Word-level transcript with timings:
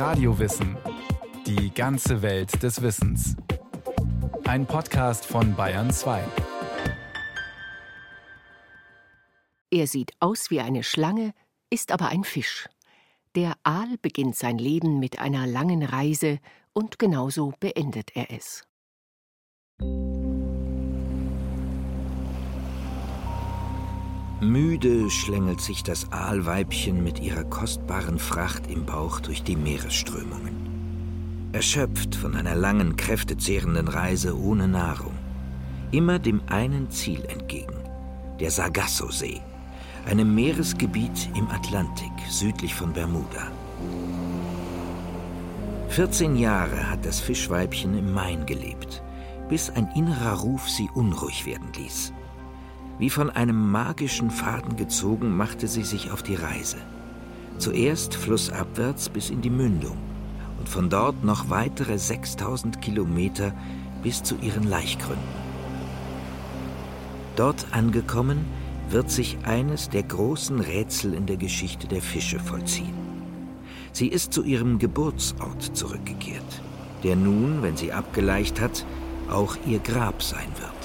Radiowissen. 0.00 0.78
Die 1.46 1.74
ganze 1.74 2.22
Welt 2.22 2.62
des 2.62 2.80
Wissens. 2.80 3.36
Ein 4.44 4.64
Podcast 4.64 5.26
von 5.26 5.54
Bayern 5.54 5.90
2. 5.90 6.24
Er 9.70 9.86
sieht 9.86 10.12
aus 10.18 10.50
wie 10.50 10.60
eine 10.60 10.84
Schlange, 10.84 11.34
ist 11.68 11.92
aber 11.92 12.08
ein 12.08 12.24
Fisch. 12.24 12.66
Der 13.34 13.52
Aal 13.62 13.98
beginnt 14.00 14.36
sein 14.36 14.56
Leben 14.56 15.00
mit 15.00 15.18
einer 15.18 15.46
langen 15.46 15.82
Reise 15.82 16.38
und 16.72 16.98
genauso 16.98 17.52
beendet 17.60 18.16
er 18.16 18.30
es. 18.30 18.64
Müde 24.40 25.10
schlängelt 25.10 25.60
sich 25.60 25.82
das 25.82 26.10
Aalweibchen 26.12 27.04
mit 27.04 27.20
ihrer 27.20 27.44
kostbaren 27.44 28.18
Fracht 28.18 28.70
im 28.70 28.86
Bauch 28.86 29.20
durch 29.20 29.42
die 29.42 29.54
Meeresströmungen. 29.54 31.50
Erschöpft 31.52 32.14
von 32.14 32.34
einer 32.34 32.54
langen, 32.54 32.96
kräftezehrenden 32.96 33.86
Reise 33.86 34.40
ohne 34.40 34.66
Nahrung. 34.66 35.12
Immer 35.90 36.18
dem 36.18 36.40
einen 36.46 36.90
Ziel 36.90 37.22
entgegen, 37.26 37.74
der 38.40 38.50
Sargasso-See, 38.50 39.42
einem 40.06 40.34
Meeresgebiet 40.34 41.28
im 41.36 41.46
Atlantik 41.50 42.12
südlich 42.30 42.74
von 42.74 42.94
Bermuda. 42.94 43.48
14 45.90 46.36
Jahre 46.36 46.90
hat 46.90 47.04
das 47.04 47.20
Fischweibchen 47.20 47.98
im 47.98 48.14
Main 48.14 48.46
gelebt, 48.46 49.02
bis 49.50 49.68
ein 49.68 49.90
innerer 49.94 50.38
Ruf 50.38 50.66
sie 50.66 50.88
unruhig 50.94 51.44
werden 51.44 51.68
ließ. 51.76 52.14
Wie 53.00 53.08
von 53.08 53.30
einem 53.30 53.70
magischen 53.70 54.30
Faden 54.30 54.76
gezogen, 54.76 55.34
machte 55.34 55.68
sie 55.68 55.84
sich 55.84 56.10
auf 56.10 56.22
die 56.22 56.34
Reise. 56.34 56.76
Zuerst 57.56 58.14
flussabwärts 58.14 59.08
bis 59.08 59.30
in 59.30 59.40
die 59.40 59.48
Mündung 59.48 59.96
und 60.58 60.68
von 60.68 60.90
dort 60.90 61.24
noch 61.24 61.48
weitere 61.48 61.98
6000 61.98 62.82
Kilometer 62.82 63.54
bis 64.02 64.22
zu 64.22 64.36
ihren 64.36 64.64
Laichgründen. 64.64 65.40
Dort 67.36 67.68
angekommen, 67.70 68.44
wird 68.90 69.10
sich 69.10 69.38
eines 69.44 69.88
der 69.88 70.02
großen 70.02 70.60
Rätsel 70.60 71.14
in 71.14 71.24
der 71.24 71.38
Geschichte 71.38 71.86
der 71.86 72.02
Fische 72.02 72.38
vollziehen. 72.38 72.92
Sie 73.92 74.08
ist 74.08 74.34
zu 74.34 74.42
ihrem 74.42 74.78
Geburtsort 74.78 75.74
zurückgekehrt, 75.74 76.60
der 77.02 77.16
nun, 77.16 77.62
wenn 77.62 77.78
sie 77.78 77.94
abgeleicht 77.94 78.60
hat, 78.60 78.84
auch 79.30 79.56
ihr 79.64 79.78
Grab 79.78 80.22
sein 80.22 80.48
wird. 80.58 80.79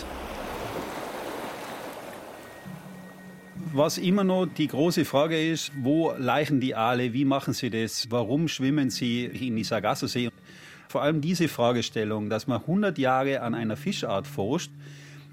Was 3.78 3.98
immer 3.98 4.24
noch 4.24 4.46
die 4.46 4.68
große 4.68 5.04
Frage 5.04 5.52
ist, 5.52 5.70
wo 5.76 6.14
leichen 6.18 6.62
die 6.62 6.76
Aale, 6.76 7.12
wie 7.12 7.26
machen 7.26 7.54
sie 7.54 7.70
das, 7.70 8.10
warum 8.10 8.48
schwimmen 8.48 8.90
sie 8.90 9.26
in 9.26 9.58
die 9.58 9.66
Sargasso-See? 9.66 10.30
Vor 10.88 11.02
allem 11.02 11.20
diese 11.20 11.50
Fragestellung, 11.50 12.30
dass 12.30 12.48
man 12.48 12.62
100 12.62 12.98
Jahre 12.98 13.42
an 13.42 13.54
einer 13.54 13.76
Fischart 13.76 14.28
forscht 14.28 14.72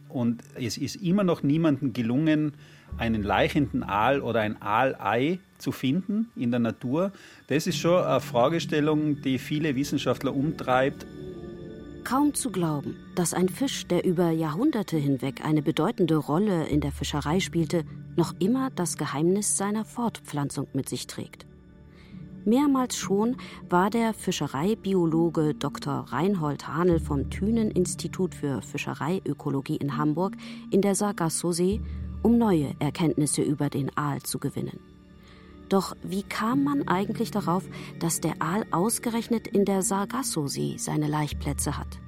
und 0.09 0.43
es 0.57 0.77
ist 0.77 0.97
immer 0.97 1.23
noch 1.23 1.45
niemandem 1.45 1.93
gelungen, 1.93 2.55
einen 2.97 3.23
leichenden 3.23 3.85
Aal 3.85 4.21
oder 4.21 4.41
ein 4.41 4.61
Aalei 4.61 5.39
zu 5.59 5.71
finden 5.71 6.33
in 6.35 6.51
der 6.51 6.59
Natur. 6.59 7.13
Das 7.47 7.69
ist 7.69 7.79
schon 7.79 8.03
eine 8.03 8.19
Fragestellung, 8.19 9.23
die 9.23 9.39
viele 9.39 9.77
Wissenschaftler 9.77 10.35
umtreibt. 10.35 11.07
Kaum 12.03 12.35
zu 12.35 12.51
glauben, 12.51 12.97
dass 13.15 13.35
ein 13.35 13.49
Fisch, 13.49 13.87
der 13.87 14.05
über 14.05 14.33
Jahrhunderte 14.33 14.97
hinweg 14.97 15.45
eine 15.45 15.63
bedeutende 15.63 16.17
Rolle 16.17 16.67
in 16.67 16.81
der 16.81 16.91
Fischerei 16.91 17.39
spielte, 17.39 17.85
noch 18.17 18.35
immer 18.39 18.71
das 18.71 18.97
Geheimnis 18.97 19.57
seiner 19.57 19.85
Fortpflanzung 19.85 20.69
mit 20.73 20.89
sich 20.89 21.07
trägt. 21.07 21.47
Mehrmals 22.45 22.97
schon 22.97 23.37
war 23.69 23.89
der 23.89 24.13
Fischereibiologe 24.15 25.55
Dr. 25.55 26.07
Reinhold 26.09 26.67
Hahnel 26.67 26.99
vom 26.99 27.31
Thünen-Institut 27.31 28.35
für 28.35 28.63
Fischereiökologie 28.63 29.77
in 29.77 29.97
Hamburg 29.97 30.37
in 30.73 30.83
der 30.83 30.97
Sargasso-See, 30.97 31.81
um 32.23 32.39
neue 32.39 32.75
Erkenntnisse 32.81 33.43
über 33.43 33.71
den 33.71 33.97
Aal 33.97 34.23
zu 34.23 34.41
gewinnen. 34.41 34.81
Doch 35.69 35.95
wie 36.03 36.23
kam 36.23 36.65
man 36.65 36.89
eigentlich 36.89 37.31
darauf, 37.31 37.65
dass 38.01 38.21
der 38.21 38.43
Aal 38.43 38.67
ausgerechnet 38.73 39.47
in 39.47 39.65
der 39.65 39.83
Sargasso-See 39.83 40.77
seine 40.79 41.07
Laichplätze 41.07 41.79
hat? 41.79 42.01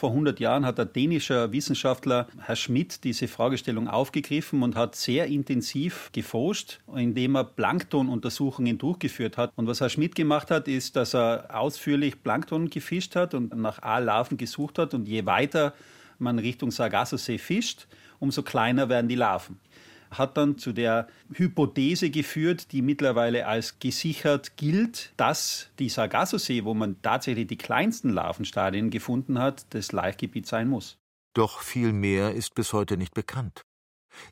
Vor 0.00 0.12
100 0.12 0.40
Jahren 0.40 0.64
hat 0.64 0.78
der 0.78 0.86
dänische 0.86 1.52
Wissenschaftler 1.52 2.26
Herr 2.38 2.56
Schmidt 2.56 3.04
diese 3.04 3.28
Fragestellung 3.28 3.86
aufgegriffen 3.86 4.62
und 4.62 4.74
hat 4.74 4.96
sehr 4.96 5.26
intensiv 5.26 6.08
geforscht, 6.14 6.80
indem 6.96 7.36
er 7.36 7.44
Planktonuntersuchungen 7.44 8.78
durchgeführt 8.78 9.36
hat. 9.36 9.52
Und 9.56 9.66
was 9.66 9.82
Herr 9.82 9.90
Schmidt 9.90 10.14
gemacht 10.14 10.50
hat, 10.50 10.68
ist, 10.68 10.96
dass 10.96 11.14
er 11.14 11.48
ausführlich 11.50 12.22
Plankton 12.22 12.70
gefischt 12.70 13.14
hat 13.14 13.34
und 13.34 13.54
nach 13.54 13.82
Aallarven 13.82 14.38
gesucht 14.38 14.78
hat. 14.78 14.94
Und 14.94 15.06
je 15.06 15.26
weiter 15.26 15.74
man 16.18 16.38
Richtung 16.38 16.70
Sargasso-See 16.70 17.36
fischt, 17.36 17.86
umso 18.20 18.42
kleiner 18.42 18.88
werden 18.88 19.08
die 19.08 19.16
Larven 19.16 19.60
hat 20.10 20.36
dann 20.36 20.58
zu 20.58 20.72
der 20.72 21.08
Hypothese 21.32 22.10
geführt, 22.10 22.72
die 22.72 22.82
mittlerweile 22.82 23.46
als 23.46 23.78
gesichert 23.78 24.56
gilt, 24.56 25.12
dass 25.16 25.68
die 25.78 25.88
Sargasso-See, 25.88 26.64
wo 26.64 26.74
man 26.74 27.00
tatsächlich 27.02 27.46
die 27.46 27.58
kleinsten 27.58 28.10
Larvenstadien 28.10 28.90
gefunden 28.90 29.38
hat, 29.38 29.66
das 29.70 29.92
Laichgebiet 29.92 30.46
sein 30.46 30.68
muss. 30.68 30.98
Doch 31.34 31.60
viel 31.60 31.92
mehr 31.92 32.34
ist 32.34 32.54
bis 32.54 32.72
heute 32.72 32.96
nicht 32.96 33.14
bekannt. 33.14 33.62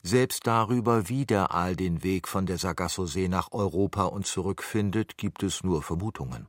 Selbst 0.02 0.46
darüber, 0.46 1.08
wie 1.08 1.24
der 1.24 1.54
Aal 1.54 1.76
den 1.76 2.02
Weg 2.02 2.26
von 2.26 2.46
der 2.46 2.58
Sargasso-See 2.58 3.28
nach 3.28 3.52
Europa 3.52 4.04
und 4.04 4.26
zurückfindet, 4.26 5.16
gibt 5.16 5.42
es 5.42 5.62
nur 5.62 5.82
Vermutungen. 5.82 6.48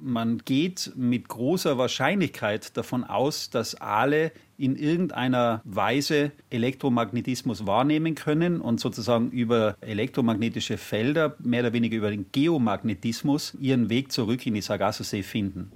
Man 0.00 0.38
geht 0.38 0.92
mit 0.96 1.28
großer 1.28 1.78
Wahrscheinlichkeit 1.78 2.76
davon 2.76 3.04
aus, 3.04 3.50
dass 3.50 3.80
Aale 3.80 4.32
in 4.58 4.76
irgendeiner 4.76 5.60
Weise 5.64 6.32
Elektromagnetismus 6.50 7.66
wahrnehmen 7.66 8.16
können 8.16 8.60
und 8.60 8.80
sozusagen 8.80 9.30
über 9.30 9.76
elektromagnetische 9.80 10.78
Felder, 10.78 11.36
mehr 11.38 11.60
oder 11.60 11.72
weniger 11.72 11.96
über 11.96 12.10
den 12.10 12.26
Geomagnetismus, 12.32 13.54
ihren 13.60 13.88
Weg 13.88 14.10
zurück 14.10 14.44
in 14.46 14.54
die 14.54 14.62
Sargasso-See 14.62 15.22
finden. 15.22 15.70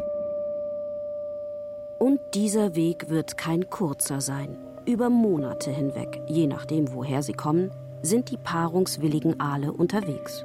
Und 2.01 2.19
dieser 2.35 2.75
Weg 2.75 3.09
wird 3.09 3.37
kein 3.37 3.71
kurzer 3.71 4.21
sein. 4.21 4.57
Über 4.85 5.11
Monate 5.11 5.71
hinweg, 5.71 6.21
je 6.29 6.47
nachdem, 6.47 6.93
woher 6.93 7.23
sie 7.23 7.35
kommen, 7.35 7.71
sind 8.03 8.31
die 8.31 8.37
paarungswilligen 8.37 9.41
Aale 9.41 9.73
unterwegs. 9.73 10.45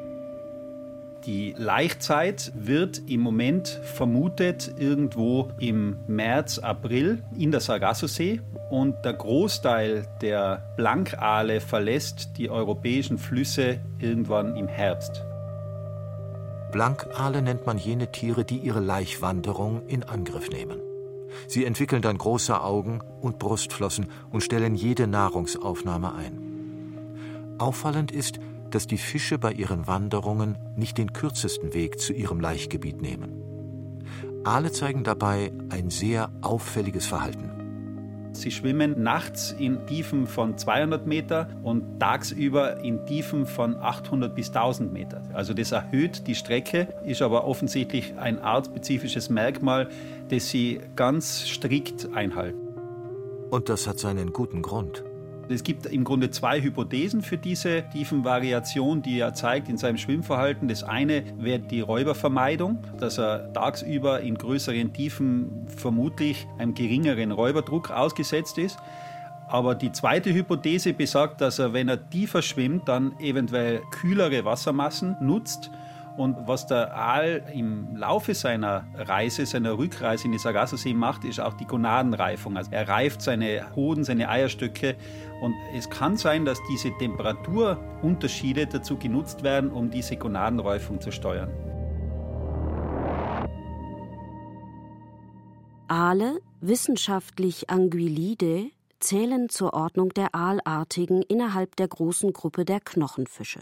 Die 1.25 1.56
Laichzeit 1.57 2.51
wird 2.53 3.01
im 3.07 3.22
Moment 3.22 3.79
vermutet 3.84 4.73
irgendwo 4.78 5.51
im 5.57 5.95
März, 6.06 6.59
April 6.59 7.23
in 7.38 7.51
der 7.51 7.61
Sargasso-See 7.61 8.41
und 8.69 9.06
der 9.06 9.13
Großteil 9.13 10.06
der 10.22 10.73
Blankale 10.75 11.61
verlässt 11.61 12.38
die 12.38 12.50
europäischen 12.50 13.17
Flüsse 13.17 13.79
irgendwann 14.00 14.57
im 14.57 14.67
Herbst. 14.67 15.23
Blankale 16.73 17.41
nennt 17.41 17.66
man 17.66 17.78
jene 17.78 18.11
Tiere, 18.11 18.44
die 18.44 18.57
ihre 18.57 18.81
Laichwanderung 18.81 19.88
in 19.88 20.03
Angriff 20.03 20.50
nehmen. 20.50 20.79
Sie 21.47 21.63
entwickeln 21.63 22.01
dann 22.01 22.17
große 22.17 22.61
Augen 22.61 23.00
und 23.22 23.40
Brustflossen 23.40 24.07
und 24.29 24.44
stellen 24.44 24.75
jede 24.75 25.07
Nahrungsaufnahme 25.07 26.13
ein. 26.16 27.55
Auffallend 27.59 28.11
ist, 28.11 28.40
dass 28.73 28.88
die 28.88 28.97
Fische 28.97 29.38
bei 29.38 29.51
ihren 29.51 29.88
Wanderungen 29.88 30.57
nicht 30.75 30.97
den 30.97 31.13
kürzesten 31.13 31.73
Weg 31.73 32.00
zu 32.00 32.13
ihrem 32.13 32.39
Laichgebiet 32.39 33.01
nehmen. 33.01 33.44
Aale 34.44 34.72
zeigen 34.72 35.03
dabei 35.03 35.51
ein 35.69 35.89
sehr 35.89 36.31
auffälliges 36.41 37.06
Verhalten. 37.06 37.51
Sie 38.34 38.50
schwimmen 38.50 39.03
nachts 39.03 39.51
in 39.51 39.85
Tiefen 39.85 40.25
von 40.25 40.57
200 40.57 41.06
Meter 41.06 41.50
und 41.61 42.00
tagsüber 42.00 42.79
in 42.79 43.06
Tiefen 43.06 43.45
von 43.45 43.78
800 43.78 44.34
bis 44.34 44.47
1000 44.47 44.91
Meter. 44.91 45.22
Also 45.34 45.53
das 45.53 45.72
erhöht 45.72 46.25
die 46.25 46.34
Strecke, 46.34 46.87
ist 47.05 47.22
aber 47.22 47.46
offensichtlich 47.46 48.16
ein 48.17 48.40
artspezifisches 48.40 49.29
Merkmal, 49.29 49.87
das 50.29 50.49
sie 50.49 50.81
ganz 50.96 51.47
strikt 51.47 52.09
einhalten. 52.16 52.70
Und 53.52 53.70
das 53.70 53.85
hat 53.85 53.99
seinen 53.99 54.34
guten 54.34 54.64
Grund. 54.64 55.03
Es 55.49 55.63
gibt 55.63 55.85
im 55.85 56.03
Grunde 56.03 56.31
zwei 56.31 56.61
Hypothesen 56.61 57.22
für 57.22 57.37
diese 57.37 57.84
Tiefenvariation, 57.91 59.01
die 59.01 59.19
er 59.19 59.34
zeigt 59.34 59.67
in 59.67 59.78
seinem 59.78 59.97
Schwimmverhalten. 59.97 60.67
Das 60.67 60.84
eine 60.84 61.23
wäre 61.37 61.59
die 61.59 61.81
Räubervermeidung, 61.81 62.79
dass 62.97 63.17
er 63.17 63.51
tagsüber 63.51 64.22
in 64.22 64.35
größeren 64.35 64.93
Tiefen 64.93 65.67
vermutlich 65.67 66.47
einem 66.57 66.73
geringeren 66.73 67.31
Räuberdruck 67.31 67.91
ausgesetzt 67.91 68.57
ist. 68.57 68.78
Aber 69.49 69.75
die 69.75 69.91
zweite 69.91 70.34
Hypothese 70.34 70.93
besagt, 70.93 71.41
dass 71.41 71.59
er, 71.59 71.73
wenn 71.73 71.89
er 71.89 72.09
tiefer 72.09 72.41
schwimmt, 72.41 72.87
dann 72.87 73.13
eventuell 73.19 73.81
kühlere 73.91 74.46
Wassermassen 74.46 75.17
nutzt 75.22 75.69
und 76.15 76.47
was 76.47 76.67
der 76.67 76.95
Aal 76.95 77.43
im 77.53 77.95
Laufe 77.95 78.35
seiner 78.35 78.85
Reise, 78.95 79.47
seiner 79.47 79.77
Rückreise 79.77 80.25
in 80.25 80.31
die 80.31 80.37
Sargassosee 80.37 80.93
macht, 80.93 81.25
ist 81.25 81.39
auch 81.39 81.55
die 81.55 81.65
Gonadenreifung. 81.65 82.55
Also 82.55 82.69
er 82.71 82.87
reift 82.87 83.21
seine 83.23 83.75
Hoden, 83.75 84.03
seine 84.03 84.29
Eierstöcke. 84.29 84.95
Und 85.41 85.55
es 85.75 85.89
kann 85.89 86.15
sein, 86.15 86.45
dass 86.45 86.59
diese 86.69 86.95
Temperaturunterschiede 86.99 88.67
dazu 88.67 88.97
genutzt 88.97 89.41
werden, 89.41 89.71
um 89.71 89.89
diese 89.89 90.15
Gonadenreifung 90.15 91.01
zu 91.01 91.11
steuern. 91.11 91.49
Aale, 95.87 96.39
wissenschaftlich 96.61 97.71
Anguillide, 97.71 98.69
zählen 98.99 99.49
zur 99.49 99.73
Ordnung 99.73 100.09
der 100.09 100.35
Aalartigen 100.35 101.23
innerhalb 101.23 101.75
der 101.75 101.87
großen 101.87 102.33
Gruppe 102.33 102.65
der 102.65 102.79
Knochenfische. 102.79 103.61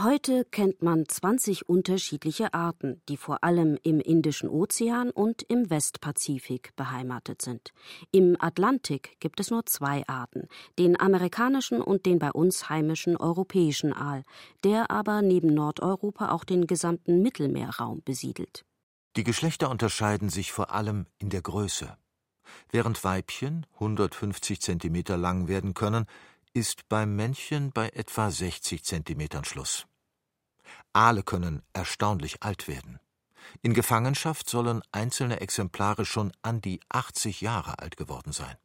Heute 0.00 0.44
kennt 0.44 0.80
man 0.80 1.08
20 1.08 1.68
unterschiedliche 1.68 2.54
Arten, 2.54 3.02
die 3.08 3.16
vor 3.16 3.42
allem 3.42 3.76
im 3.82 3.98
Indischen 3.98 4.48
Ozean 4.48 5.10
und 5.10 5.42
im 5.42 5.70
Westpazifik 5.70 6.76
beheimatet 6.76 7.42
sind. 7.42 7.72
Im 8.12 8.36
Atlantik 8.38 9.18
gibt 9.18 9.40
es 9.40 9.50
nur 9.50 9.66
zwei 9.66 10.06
Arten, 10.06 10.46
den 10.78 11.00
amerikanischen 11.00 11.82
und 11.82 12.06
den 12.06 12.20
bei 12.20 12.30
uns 12.30 12.68
heimischen 12.68 13.16
europäischen 13.16 13.92
Aal, 13.92 14.22
der 14.62 14.92
aber 14.92 15.20
neben 15.20 15.52
Nordeuropa 15.52 16.28
auch 16.28 16.44
den 16.44 16.68
gesamten 16.68 17.20
Mittelmeerraum 17.20 18.00
besiedelt. 18.04 18.64
Die 19.16 19.24
Geschlechter 19.24 19.68
unterscheiden 19.68 20.28
sich 20.28 20.52
vor 20.52 20.72
allem 20.72 21.06
in 21.18 21.28
der 21.28 21.42
Größe. 21.42 21.98
Während 22.70 23.02
Weibchen 23.02 23.66
150 23.74 24.60
cm 24.60 25.02
lang 25.20 25.48
werden 25.48 25.74
können, 25.74 26.06
ist 26.54 26.88
beim 26.88 27.16
Männchen 27.16 27.72
bei 27.72 27.88
etwa 27.90 28.30
60 28.30 28.84
cm 28.84 29.44
Schluss. 29.44 29.87
Aale 30.92 31.22
können 31.22 31.62
erstaunlich 31.72 32.42
alt 32.42 32.68
werden. 32.68 32.98
In 33.62 33.74
Gefangenschaft 33.74 34.48
sollen 34.48 34.82
einzelne 34.92 35.40
Exemplare 35.40 36.04
schon 36.04 36.32
an 36.42 36.60
die 36.60 36.80
80 36.88 37.40
Jahre 37.40 37.78
alt 37.78 37.96
geworden 37.96 38.32
sein. 38.32 38.56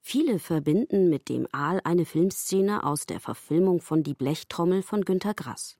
Viele 0.00 0.38
verbinden 0.38 1.08
mit 1.08 1.28
dem 1.28 1.46
Aal 1.52 1.80
eine 1.84 2.04
Filmszene 2.04 2.84
aus 2.84 3.06
der 3.06 3.20
Verfilmung 3.20 3.80
von 3.80 4.02
Die 4.02 4.14
Blechtrommel 4.14 4.82
von 4.82 5.04
Günter 5.04 5.32
Grass. 5.32 5.78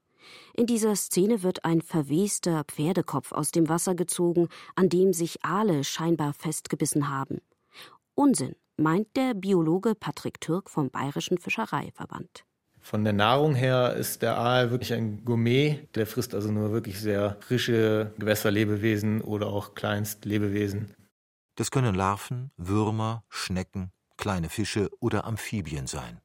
In 0.55 0.67
dieser 0.67 0.95
Szene 0.95 1.43
wird 1.43 1.65
ein 1.65 1.83
verwester 1.83 2.65
Pferdekopf 2.65 3.33
aus 3.33 3.51
dem 3.51 3.69
Wasser 3.69 3.97
gezogen, 3.97 4.49
an 4.77 4.89
dem 4.89 5.13
sich 5.13 5.45
Aale 5.45 5.83
scheinbar 5.83 6.33
festgebissen 6.33 7.09
haben. 7.09 7.41
Unsinn, 8.15 8.55
meint 8.77 9.17
der 9.17 9.35
Biologe 9.35 9.95
Patrick 9.95 10.41
Türk 10.41 10.71
vom 10.71 10.91
Bayerischen 10.91 11.39
Fischereiverband. 11.39 12.45
Von 12.85 13.05
der 13.05 13.13
Nahrung 13.13 13.55
her 13.55 13.95
ist 13.95 14.23
der 14.23 14.37
Aal 14.37 14.73
wirklich 14.73 14.93
ein 14.93 15.25
Gourmet. 15.25 15.89
Der 15.95 16.07
frisst 16.07 16.35
also 16.35 16.51
nur 16.51 16.73
wirklich 16.73 17.01
sehr 17.01 17.39
frische 17.41 18.13
Gewässerlebewesen 18.19 19.21
oder 19.23 19.47
auch 19.47 19.75
Kleinstlebewesen. 19.75 20.93
Das 21.55 21.71
können 21.71 21.95
Larven, 21.95 22.51
Würmer, 22.57 23.25
Schnecken, 23.29 23.93
kleine 24.17 24.49
Fische 24.49 24.91
oder 24.99 25.25
Amphibien 25.25 25.87
sein. 25.87 26.21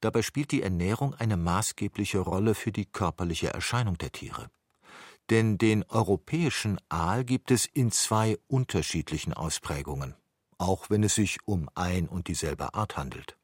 Dabei 0.00 0.22
spielt 0.22 0.50
die 0.50 0.62
Ernährung 0.62 1.14
eine 1.14 1.36
maßgebliche 1.36 2.18
Rolle 2.18 2.56
für 2.56 2.72
die 2.72 2.86
körperliche 2.86 3.54
Erscheinung 3.54 3.96
der 3.98 4.10
Tiere. 4.10 4.50
Denn 5.30 5.56
den 5.56 5.84
europäischen 5.88 6.78
Aal 6.88 7.24
gibt 7.24 7.52
es 7.52 7.66
in 7.66 7.92
zwei 7.92 8.38
unterschiedlichen 8.48 9.32
Ausprägungen, 9.32 10.16
auch 10.58 10.90
wenn 10.90 11.04
es 11.04 11.14
sich 11.14 11.38
um 11.44 11.70
ein 11.76 12.08
und 12.08 12.26
dieselbe 12.26 12.74
Art 12.74 12.96
handelt. 12.96 13.38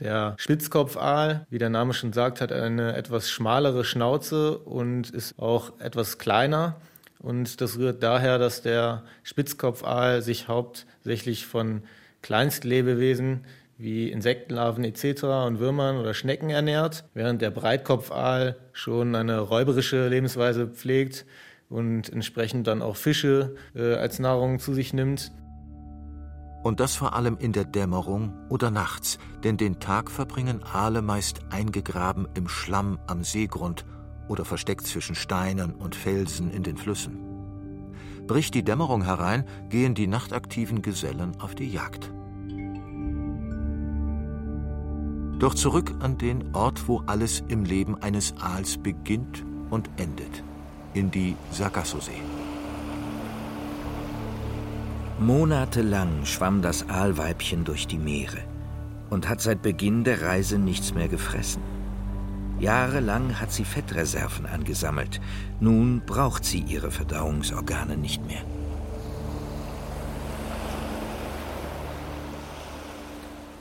Der 0.00 0.34
Spitzkopfaal, 0.38 1.46
wie 1.50 1.58
der 1.58 1.70
Name 1.70 1.92
schon 1.92 2.12
sagt, 2.12 2.40
hat 2.40 2.52
eine 2.52 2.94
etwas 2.94 3.30
schmalere 3.30 3.84
Schnauze 3.84 4.58
und 4.58 5.10
ist 5.10 5.38
auch 5.38 5.80
etwas 5.80 6.18
kleiner. 6.18 6.76
Und 7.18 7.60
das 7.60 7.78
rührt 7.78 8.02
daher, 8.02 8.38
dass 8.38 8.62
der 8.62 9.02
Spitzkopfaal 9.24 10.22
sich 10.22 10.46
hauptsächlich 10.46 11.46
von 11.46 11.82
Kleinstlebewesen 12.22 13.44
wie 13.76 14.10
Insektenlarven 14.10 14.84
etc. 14.84 15.24
und 15.46 15.60
Würmern 15.60 15.98
oder 15.98 16.14
Schnecken 16.14 16.50
ernährt, 16.50 17.04
während 17.14 17.42
der 17.42 17.50
Breitkopfaal 17.50 18.56
schon 18.72 19.14
eine 19.14 19.38
räuberische 19.38 20.08
Lebensweise 20.08 20.66
pflegt 20.66 21.26
und 21.68 22.12
entsprechend 22.12 22.66
dann 22.66 22.82
auch 22.82 22.96
Fische 22.96 23.54
äh, 23.74 23.94
als 23.94 24.18
Nahrung 24.18 24.58
zu 24.58 24.74
sich 24.74 24.92
nimmt. 24.92 25.30
Und 26.62 26.80
das 26.80 26.96
vor 26.96 27.14
allem 27.14 27.36
in 27.38 27.52
der 27.52 27.64
Dämmerung 27.64 28.32
oder 28.48 28.70
nachts, 28.70 29.18
denn 29.44 29.56
den 29.56 29.78
Tag 29.78 30.10
verbringen 30.10 30.62
Aale 30.62 31.02
meist 31.02 31.40
eingegraben 31.50 32.26
im 32.34 32.48
Schlamm 32.48 32.98
am 33.06 33.22
Seegrund 33.22 33.84
oder 34.28 34.44
versteckt 34.44 34.86
zwischen 34.86 35.14
Steinen 35.14 35.74
und 35.74 35.94
Felsen 35.94 36.50
in 36.50 36.62
den 36.62 36.76
Flüssen. 36.76 37.18
Bricht 38.26 38.54
die 38.54 38.62
Dämmerung 38.62 39.02
herein, 39.02 39.44
gehen 39.70 39.94
die 39.94 40.06
nachtaktiven 40.06 40.82
Gesellen 40.82 41.40
auf 41.40 41.54
die 41.54 41.70
Jagd. 41.70 42.12
Doch 45.38 45.54
zurück 45.54 45.94
an 46.00 46.18
den 46.18 46.54
Ort, 46.54 46.88
wo 46.88 47.02
alles 47.06 47.44
im 47.48 47.64
Leben 47.64 48.02
eines 48.02 48.34
Aals 48.38 48.76
beginnt 48.76 49.44
und 49.70 49.88
endet, 49.96 50.42
in 50.94 51.10
die 51.10 51.36
Sargassosee. 51.52 52.20
Monatelang 55.20 56.24
schwamm 56.24 56.62
das 56.62 56.88
Aalweibchen 56.88 57.64
durch 57.64 57.88
die 57.88 57.98
Meere 57.98 58.38
und 59.10 59.28
hat 59.28 59.40
seit 59.40 59.62
Beginn 59.62 60.04
der 60.04 60.22
Reise 60.22 60.58
nichts 60.58 60.94
mehr 60.94 61.08
gefressen. 61.08 61.60
Jahrelang 62.60 63.40
hat 63.40 63.50
sie 63.50 63.64
Fettreserven 63.64 64.46
angesammelt. 64.46 65.20
Nun 65.58 66.02
braucht 66.06 66.44
sie 66.44 66.60
ihre 66.60 66.92
Verdauungsorgane 66.92 67.96
nicht 67.96 68.24
mehr. 68.26 68.42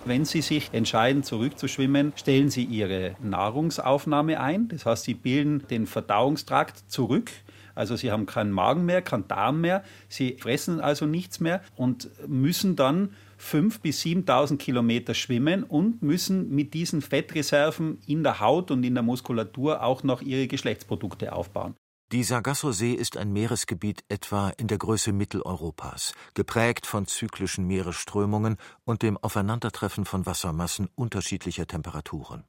Wenn 0.06 0.24
Sie 0.24 0.42
sich 0.42 0.69
entscheiden, 0.71 1.24
zurückzuschwimmen, 1.24 2.13
stellen 2.15 2.50
Sie 2.50 2.63
Ihre 2.63 3.18
Nahrungsaufnahme 3.21 4.39
ein. 4.39 4.69
Das 4.69 4.86
heißt, 4.86 5.03
Sie 5.03 5.15
bilden 5.15 5.68
den 5.69 5.86
Verdauungstrakt 5.86 6.89
zurück. 6.89 7.30
Also 7.77 7.95
Sie 7.95 8.12
haben 8.12 8.25
keinen 8.25 8.51
Magen 8.51 8.85
mehr, 8.85 9.01
keinen 9.01 9.27
Darm 9.27 9.62
mehr. 9.62 9.83
Sie 10.09 10.38
fressen 10.39 10.79
also 10.79 11.06
nichts 11.06 11.39
mehr 11.39 11.62
und 11.75 12.09
müssen 12.27 12.75
dann 12.75 13.09
5.000 13.39 13.81
bis 13.81 14.01
7.000 14.01 14.57
Kilometer 14.57 15.13
schwimmen 15.13 15.63
und 15.63 16.01
müssen 16.01 16.50
mit 16.50 16.74
diesen 16.74 17.01
Fettreserven 17.01 18.00
in 18.07 18.24
der 18.24 18.39
Haut 18.39 18.71
und 18.71 18.83
in 18.83 18.95
der 18.95 19.03
Muskulatur 19.03 19.83
auch 19.83 20.03
noch 20.03 20.21
ihre 20.21 20.47
Geschlechtsprodukte 20.47 21.33
aufbauen. 21.33 21.75
Die 22.13 22.24
Sargasso-See 22.24 22.94
ist 22.94 23.18
ein 23.18 23.33
Meeresgebiet 23.33 24.06
etwa 24.07 24.50
in 24.51 24.68
der 24.68 24.77
Größe 24.77 25.12
Mitteleuropas, 25.12 26.13
geprägt 26.35 26.85
von 26.85 27.06
zyklischen 27.06 27.68
Meeresströmungen 27.68 28.56
und 28.85 29.01
dem 29.01 29.18
Aufeinandertreffen 29.18 30.06
von 30.06 30.25
Wassermassen 30.25 30.88
unterschiedlicher 30.95 31.68
Temperaturen. 31.68 32.45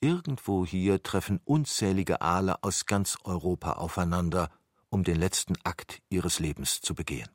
Irgendwo 0.00 0.64
hier 0.64 1.02
treffen 1.02 1.40
unzählige 1.44 2.20
Aale 2.20 2.62
aus 2.62 2.86
ganz 2.86 3.18
Europa 3.24 3.72
aufeinander, 3.72 4.48
um 4.90 5.02
den 5.02 5.16
letzten 5.16 5.54
Akt 5.64 6.00
ihres 6.08 6.38
Lebens 6.38 6.80
zu 6.80 6.94
begehen. 6.94 7.28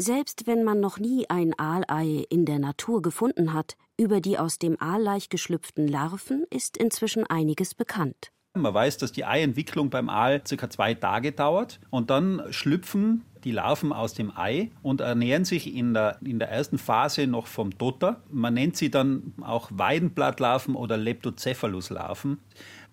Selbst 0.00 0.46
wenn 0.46 0.64
man 0.64 0.80
noch 0.80 0.98
nie 0.98 1.28
ein 1.28 1.52
Aalei 1.58 2.24
in 2.30 2.46
der 2.46 2.58
Natur 2.58 3.02
gefunden 3.02 3.52
hat, 3.52 3.76
über 3.98 4.22
die 4.22 4.38
aus 4.38 4.58
dem 4.58 4.80
Aallaich 4.80 5.28
geschlüpften 5.28 5.86
Larven 5.86 6.46
ist 6.48 6.78
inzwischen 6.78 7.26
einiges 7.26 7.74
bekannt. 7.74 8.32
Man 8.54 8.72
weiß, 8.72 8.96
dass 8.96 9.12
die 9.12 9.26
Eientwicklung 9.26 9.90
beim 9.90 10.08
Aal 10.08 10.42
circa 10.46 10.70
zwei 10.70 10.94
Tage 10.94 11.32
dauert 11.32 11.80
und 11.90 12.08
dann 12.08 12.50
schlüpfen 12.50 13.26
die 13.44 13.52
Larven 13.52 13.92
aus 13.92 14.14
dem 14.14 14.32
Ei 14.36 14.70
und 14.82 15.00
ernähren 15.00 15.44
sich 15.44 15.74
in 15.74 15.94
der, 15.94 16.18
in 16.22 16.38
der 16.38 16.50
ersten 16.50 16.78
Phase 16.78 17.26
noch 17.26 17.46
vom 17.46 17.76
Dotter. 17.76 18.22
Man 18.30 18.54
nennt 18.54 18.76
sie 18.76 18.90
dann 18.90 19.34
auch 19.40 19.70
Weidenblattlarven 19.72 20.74
oder 20.74 20.96
Leptocephalus-Larven. 20.96 22.38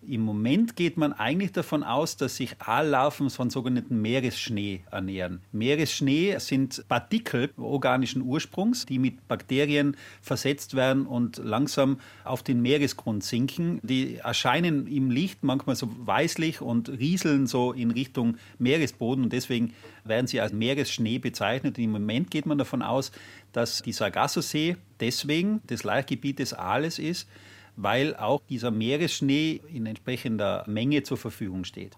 Im 0.09 0.21
Moment 0.21 0.77
geht 0.77 0.95
man 0.95 1.11
eigentlich 1.11 1.51
davon 1.51 1.83
aus, 1.83 2.15
dass 2.15 2.37
sich 2.37 2.55
Aallarven 2.59 3.29
von 3.29 3.49
sogenannten 3.49 4.01
Meeresschnee 4.01 4.81
ernähren. 4.89 5.41
Meeresschnee 5.51 6.37
sind 6.39 6.85
Partikel 6.87 7.49
organischen 7.57 8.21
Ursprungs, 8.21 8.85
die 8.85 8.99
mit 8.99 9.27
Bakterien 9.27 9.97
versetzt 10.21 10.75
werden 10.75 11.05
und 11.05 11.37
langsam 11.43 11.99
auf 12.23 12.41
den 12.41 12.61
Meeresgrund 12.61 13.25
sinken. 13.25 13.81
Die 13.83 14.15
erscheinen 14.15 14.87
im 14.87 15.11
Licht 15.11 15.43
manchmal 15.43 15.75
so 15.75 15.89
weißlich 15.97 16.61
und 16.61 16.87
rieseln 16.87 17.45
so 17.45 17.73
in 17.73 17.91
Richtung 17.91 18.37
Meeresboden 18.59 19.25
und 19.25 19.33
deswegen 19.33 19.73
werden 20.05 20.27
sie 20.27 20.39
als 20.39 20.53
Meeresschnee 20.53 21.19
bezeichnet. 21.19 21.77
Im 21.77 21.91
Moment 21.91 22.31
geht 22.31 22.45
man 22.45 22.57
davon 22.57 22.81
aus, 22.81 23.11
dass 23.51 23.81
die 23.81 23.91
Sargasso-See 23.91 24.77
deswegen 25.01 25.61
das 25.67 25.83
Laichgebiet 25.83 26.39
des 26.39 26.53
Aales 26.53 26.97
ist, 26.97 27.27
weil 27.77 28.15
auch 28.15 28.41
dieser 28.49 28.71
Meeresschnee 28.71 29.61
in 29.71 29.85
entsprechender 29.85 30.65
Menge 30.67 31.03
zur 31.03 31.17
Verfügung 31.17 31.63
steht. 31.63 31.97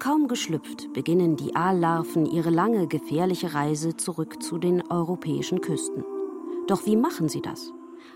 Kaum 0.00 0.26
geschlüpft 0.26 0.92
beginnen 0.94 1.36
die 1.36 1.54
Aallarven 1.54 2.26
ihre 2.26 2.50
lange, 2.50 2.88
gefährliche 2.88 3.54
Reise 3.54 3.96
zurück 3.96 4.42
zu 4.42 4.58
den 4.58 4.82
europäischen 4.90 5.60
Küsten. 5.60 6.02
Doch 6.66 6.86
wie 6.86 6.96
machen 6.96 7.28
sie 7.28 7.40
das? 7.40 7.72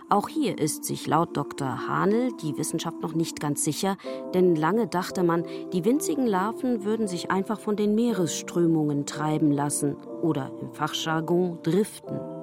Auch 0.08 0.28
hier 0.28 0.58
ist 0.58 0.84
sich 0.84 1.06
laut 1.06 1.36
Dr. 1.36 1.86
Hanel 1.86 2.32
die 2.42 2.56
Wissenschaft 2.56 3.00
noch 3.02 3.14
nicht 3.14 3.38
ganz 3.38 3.62
sicher, 3.62 3.96
denn 4.34 4.56
lange 4.56 4.88
dachte 4.88 5.22
man, 5.22 5.44
die 5.72 5.84
winzigen 5.84 6.26
Larven 6.26 6.84
würden 6.84 7.06
sich 7.06 7.30
einfach 7.30 7.60
von 7.60 7.76
den 7.76 7.94
Meeresströmungen 7.94 9.06
treiben 9.06 9.52
lassen 9.52 9.96
oder 10.22 10.50
im 10.60 10.72
Fachjargon 10.72 11.58
driften. 11.62 12.35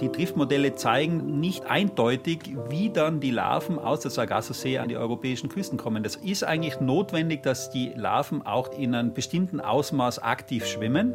Die 0.00 0.12
Driftmodelle 0.12 0.76
zeigen 0.76 1.40
nicht 1.40 1.66
eindeutig, 1.66 2.54
wie 2.68 2.90
dann 2.90 3.18
die 3.18 3.32
Larven 3.32 3.80
aus 3.80 4.00
der 4.00 4.12
Sargassosee 4.12 4.78
an 4.78 4.88
die 4.88 4.96
europäischen 4.96 5.48
Küsten 5.48 5.76
kommen. 5.76 6.04
Das 6.04 6.14
ist 6.14 6.44
eigentlich 6.44 6.78
notwendig, 6.78 7.42
dass 7.42 7.70
die 7.70 7.92
Larven 7.96 8.46
auch 8.46 8.70
in 8.78 8.94
einem 8.94 9.12
bestimmten 9.12 9.60
Ausmaß 9.60 10.20
aktiv 10.20 10.66
schwimmen. 10.66 11.14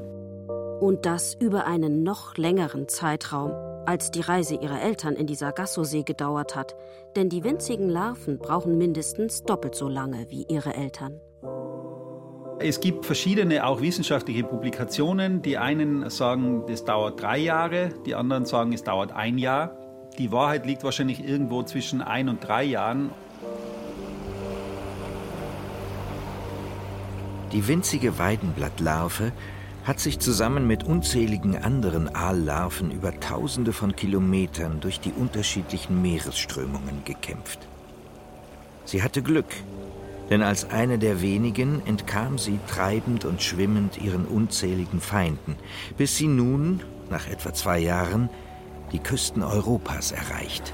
Und 0.81 1.05
das 1.05 1.33
über 1.33 1.65
einen 1.65 2.03
noch 2.03 2.35
längeren 2.35 2.89
Zeitraum, 2.89 3.51
als 3.85 4.11
die 4.11 4.19
Reise 4.19 4.55
ihrer 4.55 4.81
Eltern 4.81 5.15
in 5.15 5.27
die 5.27 5.35
Sargassosee 5.35 6.03
gedauert 6.03 6.57
hat. 6.57 6.75
Denn 7.15 7.29
die 7.29 7.45
winzigen 7.45 7.87
Larven 7.87 8.37
brauchen 8.37 8.77
mindestens 8.77 9.43
doppelt 9.43 9.75
so 9.75 9.87
lange 9.87 10.29
wie 10.29 10.45
ihre 10.49 10.73
Eltern. 10.73 11.21
Es 12.59 12.79
gibt 12.79 13.05
verschiedene 13.05 13.65
auch 13.65 13.81
wissenschaftliche 13.81 14.43
Publikationen. 14.43 15.41
Die 15.41 15.57
einen 15.57 16.09
sagen, 16.09 16.63
das 16.67 16.85
dauert 16.85 17.21
drei 17.21 17.39
Jahre, 17.39 17.89
die 18.05 18.15
anderen 18.15 18.45
sagen, 18.45 18.73
es 18.73 18.83
dauert 18.83 19.11
ein 19.11 19.37
Jahr. 19.37 19.77
Die 20.17 20.31
Wahrheit 20.31 20.65
liegt 20.65 20.83
wahrscheinlich 20.83 21.27
irgendwo 21.27 21.63
zwischen 21.63 22.01
ein 22.01 22.29
und 22.29 22.47
drei 22.47 22.63
Jahren. 22.63 23.09
Die 27.51 27.67
winzige 27.67 28.17
Weidenblattlarve 28.17 29.31
hat 29.83 29.99
sich 29.99 30.19
zusammen 30.19 30.65
mit 30.65 30.83
unzähligen 30.83 31.57
anderen 31.61 32.15
Aallarven 32.15 32.91
über 32.91 33.19
Tausende 33.19 33.73
von 33.73 33.95
Kilometern 33.95 34.79
durch 34.79 34.99
die 34.99 35.11
unterschiedlichen 35.11 36.01
Meeresströmungen 36.01 37.03
gekämpft. 37.03 37.59
Sie 38.85 39.03
hatte 39.03 39.21
Glück, 39.21 39.53
denn 40.33 40.41
als 40.41 40.71
eine 40.71 40.97
der 40.97 41.21
wenigen 41.21 41.85
entkam 41.85 42.39
sie 42.39 42.57
treibend 42.67 43.23
und 43.23 43.43
schwimmend 43.43 44.01
ihren 44.01 44.25
unzähligen 44.25 44.99
Feinden, 44.99 45.55
bis 45.95 46.17
sie 46.17 46.25
nun, 46.25 46.81
nach 47.11 47.27
etwa 47.27 47.53
zwei 47.53 47.77
Jahren, 47.77 48.31
die 48.91 48.97
Küsten 48.97 49.43
Europas 49.43 50.11
erreicht. 50.11 50.73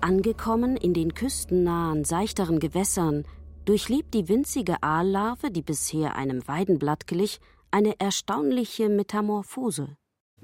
Angekommen 0.00 0.76
in 0.76 0.92
den 0.92 1.14
küstennahen, 1.14 2.04
seichteren 2.04 2.58
Gewässern, 2.58 3.22
durchlebt 3.64 4.12
die 4.12 4.28
winzige 4.28 4.82
Aallarve, 4.82 5.52
die 5.52 5.62
bisher 5.62 6.16
einem 6.16 6.48
Weidenblatt 6.48 7.06
glich, 7.06 7.38
eine 7.70 8.00
erstaunliche 8.00 8.88
Metamorphose. 8.88 9.96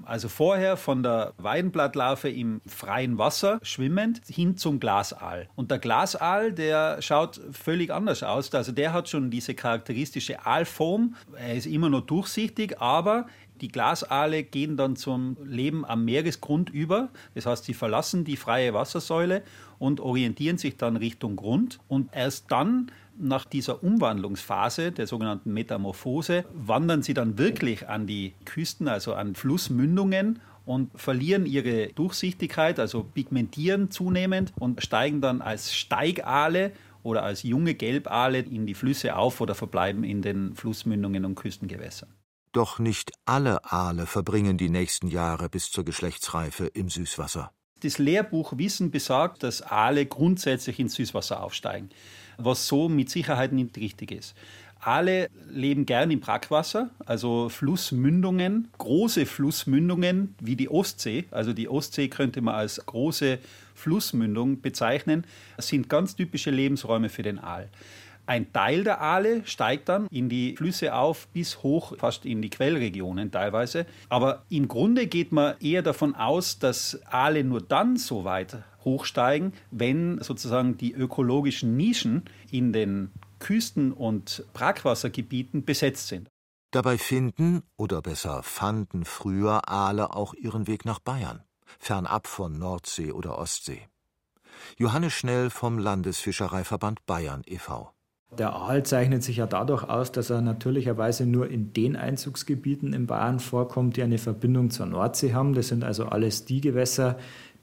Also 0.05 0.29
vorher 0.29 0.77
von 0.77 1.03
der 1.03 1.33
Weidenblattlarve 1.37 2.29
im 2.29 2.61
freien 2.65 3.17
Wasser 3.17 3.59
schwimmend 3.61 4.21
hin 4.27 4.57
zum 4.57 4.79
Glasaal. 4.79 5.47
Und 5.55 5.71
der 5.71 5.79
Glasaal, 5.79 6.51
der 6.51 7.01
schaut 7.01 7.39
völlig 7.51 7.91
anders 7.91 8.23
aus. 8.23 8.53
Also 8.53 8.71
der 8.71 8.93
hat 8.93 9.09
schon 9.09 9.31
diese 9.31 9.53
charakteristische 9.53 10.45
Aalform. 10.45 11.15
Er 11.37 11.55
ist 11.55 11.67
immer 11.67 11.89
noch 11.89 12.01
durchsichtig, 12.01 12.79
aber 12.81 13.27
die 13.61 13.67
Glasaale 13.67 14.43
gehen 14.43 14.77
dann 14.77 14.95
zum 14.95 15.37
Leben 15.43 15.85
am 15.85 16.05
Meeresgrund 16.05 16.69
über. 16.69 17.09
Das 17.35 17.45
heißt, 17.45 17.65
sie 17.65 17.73
verlassen 17.73 18.23
die 18.23 18.37
freie 18.37 18.73
Wassersäule 18.73 19.43
und 19.79 19.99
orientieren 19.99 20.57
sich 20.57 20.77
dann 20.77 20.95
Richtung 20.95 21.35
Grund. 21.35 21.79
Und 21.87 22.09
erst 22.13 22.51
dann 22.51 22.91
nach 23.19 23.45
dieser 23.45 23.83
Umwandlungsphase, 23.83 24.91
der 24.91 25.07
sogenannten 25.07 25.53
Metamorphose, 25.53 26.45
wandern 26.53 27.03
sie 27.03 27.13
dann 27.13 27.37
wirklich 27.37 27.87
an 27.87 28.07
die 28.07 28.33
Küsten, 28.45 28.87
also 28.87 29.13
an 29.13 29.35
Flussmündungen 29.35 30.39
und 30.65 30.89
verlieren 30.99 31.45
ihre 31.45 31.87
Durchsichtigkeit, 31.87 32.79
also 32.79 33.03
pigmentieren 33.03 33.91
zunehmend 33.91 34.53
und 34.59 34.83
steigen 34.83 35.21
dann 35.21 35.41
als 35.41 35.73
Steigale 35.73 36.71
oder 37.03 37.23
als 37.23 37.43
junge 37.43 37.75
Gelbale 37.75 38.39
in 38.39 38.65
die 38.65 38.73
Flüsse 38.73 39.15
auf 39.15 39.41
oder 39.41 39.55
verbleiben 39.55 40.03
in 40.03 40.21
den 40.21 40.55
Flussmündungen 40.55 41.25
und 41.25 41.35
Küstengewässern. 41.35 42.09
Doch 42.51 42.79
nicht 42.79 43.11
alle 43.25 43.63
Aale 43.71 44.05
verbringen 44.05 44.57
die 44.57 44.69
nächsten 44.69 45.07
Jahre 45.07 45.49
bis 45.49 45.71
zur 45.71 45.85
Geschlechtsreife 45.85 46.65
im 46.65 46.89
Süßwasser. 46.89 47.51
Das 47.81 47.97
Lehrbuch 47.97 48.57
Wissen 48.57 48.91
besagt, 48.91 49.43
dass 49.43 49.61
Aale 49.61 50.05
grundsätzlich 50.05 50.79
ins 50.79 50.95
Süßwasser 50.95 51.41
aufsteigen, 51.41 51.89
was 52.37 52.67
so 52.67 52.89
mit 52.89 53.09
Sicherheit 53.09 53.53
nicht 53.53 53.77
richtig 53.77 54.11
ist. 54.11 54.35
Aale 54.81 55.29
leben 55.49 55.85
gern 55.85 56.09
im 56.09 56.21
Brackwasser, 56.21 56.89
also 57.05 57.49
Flussmündungen, 57.49 58.69
große 58.77 59.25
Flussmündungen 59.25 60.35
wie 60.39 60.55
die 60.55 60.69
Ostsee. 60.69 61.25
Also 61.31 61.51
die 61.51 61.67
Ostsee 61.67 62.07
könnte 62.07 62.41
man 62.41 62.55
als 62.55 62.85
große 62.85 63.39
Flussmündung 63.75 64.61
bezeichnen. 64.61 65.25
Sind 65.57 65.89
ganz 65.89 66.15
typische 66.15 66.51
Lebensräume 66.51 67.09
für 67.09 67.23
den 67.23 67.39
Aal. 67.39 67.69
Ein 68.29 68.53
Teil 68.53 68.83
der 68.83 69.01
Aale 69.01 69.43
steigt 69.47 69.89
dann 69.89 70.05
in 70.11 70.29
die 70.29 70.55
Flüsse 70.55 70.93
auf, 70.93 71.27
bis 71.29 71.63
hoch 71.63 71.97
fast 71.97 72.25
in 72.25 72.43
die 72.43 72.51
Quellregionen 72.51 73.31
teilweise. 73.31 73.87
Aber 74.07 74.45
im 74.49 74.67
Grunde 74.67 75.07
geht 75.07 75.31
man 75.31 75.55
eher 75.59 75.81
davon 75.81 76.13
aus, 76.13 76.59
dass 76.59 77.01
Aale 77.07 77.43
nur 77.43 77.59
dann 77.59 77.97
so 77.97 78.25
weit 78.25 78.59
hochsteigen, 78.85 79.53
wenn 79.71 80.21
sozusagen 80.21 80.77
die 80.77 80.93
ökologischen 80.93 81.75
Nischen 81.75 82.21
in 82.51 82.71
den 82.71 83.09
Küsten- 83.39 83.93
und 83.93 84.45
Brackwassergebieten 84.53 85.65
besetzt 85.65 86.09
sind. 86.09 86.29
Dabei 86.69 86.99
finden 86.99 87.63
oder 87.77 88.03
besser 88.03 88.43
fanden 88.43 89.05
früher 89.05 89.67
Aale 89.67 90.13
auch 90.13 90.35
ihren 90.35 90.67
Weg 90.67 90.85
nach 90.85 90.99
Bayern, 90.99 91.41
fernab 91.79 92.27
von 92.27 92.59
Nordsee 92.59 93.11
oder 93.11 93.39
Ostsee. 93.39 93.87
Johannes 94.77 95.13
Schnell 95.13 95.49
vom 95.49 95.79
Landesfischereiverband 95.79 97.07
Bayern 97.07 97.41
e.V. 97.47 97.91
Der 98.37 98.53
Aal 98.53 98.83
zeichnet 98.83 99.23
sich 99.23 99.37
ja 99.37 99.47
dadurch 99.47 99.83
aus, 99.83 100.11
dass 100.11 100.29
er 100.29 100.41
natürlicherweise 100.41 101.25
nur 101.25 101.49
in 101.49 101.73
den 101.73 101.95
Einzugsgebieten 101.95 102.93
in 102.93 103.07
Bayern 103.07 103.39
vorkommt, 103.39 103.97
die 103.97 104.03
eine 104.03 104.19
Verbindung 104.19 104.69
zur 104.69 104.85
Nordsee 104.85 105.33
haben. 105.33 105.53
Das 105.53 105.69
sind 105.69 105.83
also 105.83 106.05
alles 106.05 106.45
die 106.45 106.61
Gewässer, 106.61 107.17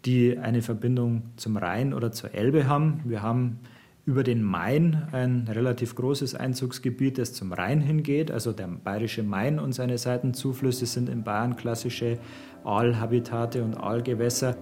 die 0.05 0.37
eine 0.39 0.63
Verbindung 0.63 1.23
zum 1.37 1.57
Rhein 1.57 1.95
oder 1.95 2.11
zur 2.11 2.35
Elbe 2.35 2.67
haben. 2.67 3.01
Wir 3.05 3.23
haben 3.23 3.61
über 4.07 4.23
den 4.23 4.43
Main 4.43 5.09
ein 5.13 5.49
relativ 5.49 5.95
großes 5.95 6.35
Einzugsgebiet, 6.35 7.19
das 7.19 7.33
zum 7.33 7.53
Rhein 7.53 7.81
hingeht. 7.81 8.31
Also 8.31 8.53
der 8.53 8.67
bayerische 8.67 9.23
Main 9.23 9.59
und 9.59 9.73
seine 9.73 9.99
Seitenzuflüsse 9.99 10.87
sind 10.87 11.09
in 11.09 11.25
Bayern 11.25 11.57
klassische 11.57 12.19
Aalhabitate 12.65 13.63
und 13.63 13.77
Aalgewässer. 13.77 14.57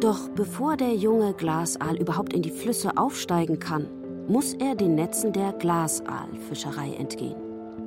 Doch 0.00 0.30
bevor 0.30 0.78
der 0.78 0.94
junge 0.94 1.34
Glasaal 1.34 1.96
überhaupt 1.96 2.32
in 2.32 2.40
die 2.40 2.50
Flüsse 2.50 2.96
aufsteigen 2.96 3.58
kann, 3.58 3.86
muss 4.28 4.54
er 4.54 4.74
den 4.74 4.94
Netzen 4.94 5.34
der 5.34 5.52
Glasaalfischerei 5.52 6.94
entgehen. 6.94 7.36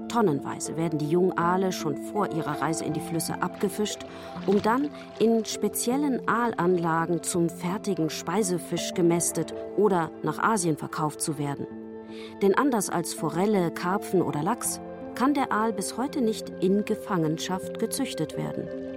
Tonnenweise 0.09 0.77
werden 0.77 0.99
die 0.99 1.09
jungen 1.09 1.35
Aale 1.35 1.71
schon 1.71 1.97
vor 1.97 2.31
ihrer 2.31 2.61
Reise 2.61 2.85
in 2.85 2.93
die 2.93 2.99
Flüsse 2.99 3.41
abgefischt, 3.41 4.05
um 4.45 4.61
dann 4.61 4.91
in 5.17 5.43
speziellen 5.43 6.27
Aalanlagen 6.27 7.23
zum 7.23 7.49
fertigen 7.49 8.11
Speisefisch 8.11 8.93
gemästet 8.93 9.55
oder 9.75 10.11
nach 10.21 10.37
Asien 10.37 10.77
verkauft 10.77 11.19
zu 11.19 11.39
werden. 11.39 11.65
Denn 12.43 12.53
anders 12.53 12.91
als 12.91 13.15
Forelle, 13.15 13.71
Karpfen 13.71 14.21
oder 14.21 14.43
Lachs 14.43 14.79
kann 15.15 15.33
der 15.33 15.51
Aal 15.51 15.73
bis 15.73 15.97
heute 15.97 16.21
nicht 16.21 16.51
in 16.61 16.85
Gefangenschaft 16.85 17.79
gezüchtet 17.79 18.37
werden. 18.37 18.92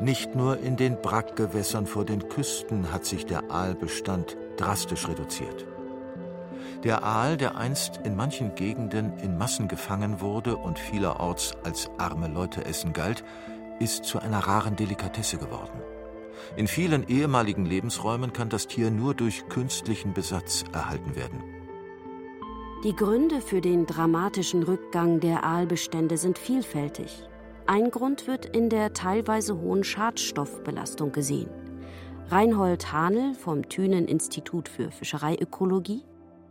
Nicht 0.00 0.34
nur 0.34 0.58
in 0.60 0.76
den 0.76 1.00
Brackgewässern 1.00 1.86
vor 1.86 2.04
den 2.04 2.28
Küsten 2.28 2.92
hat 2.92 3.06
sich 3.06 3.24
der 3.24 3.50
Aalbestand 3.50 4.36
drastisch 4.58 5.08
reduziert. 5.08 5.66
Der 6.84 7.02
Aal, 7.02 7.38
der 7.38 7.56
einst 7.56 8.00
in 8.04 8.14
manchen 8.14 8.54
Gegenden 8.54 9.18
in 9.18 9.38
Massen 9.38 9.68
gefangen 9.68 10.20
wurde 10.20 10.56
und 10.56 10.78
vielerorts 10.78 11.54
als 11.64 11.90
arme 11.96 12.28
Leute 12.28 12.66
essen 12.66 12.92
galt, 12.92 13.24
ist 13.80 14.04
zu 14.04 14.18
einer 14.18 14.40
raren 14.40 14.76
Delikatesse 14.76 15.38
geworden. 15.38 15.80
In 16.56 16.68
vielen 16.68 17.08
ehemaligen 17.08 17.64
Lebensräumen 17.64 18.34
kann 18.34 18.50
das 18.50 18.66
Tier 18.66 18.90
nur 18.90 19.14
durch 19.14 19.48
künstlichen 19.48 20.12
Besatz 20.12 20.64
erhalten 20.72 21.16
werden. 21.16 21.42
Die 22.84 22.94
Gründe 22.94 23.40
für 23.40 23.62
den 23.62 23.86
dramatischen 23.86 24.62
Rückgang 24.62 25.20
der 25.20 25.44
Aalbestände 25.44 26.18
sind 26.18 26.38
vielfältig. 26.38 27.26
Ein 27.68 27.90
Grund 27.90 28.28
wird 28.28 28.46
in 28.46 28.70
der 28.70 28.92
teilweise 28.92 29.60
hohen 29.60 29.82
Schadstoffbelastung 29.82 31.10
gesehen. 31.10 31.50
Reinhold 32.28 32.92
Hahnel 32.92 33.34
vom 33.34 33.68
Thünen 33.68 34.06
Institut 34.06 34.68
für 34.68 34.92
Fischereiökologie 34.92 36.04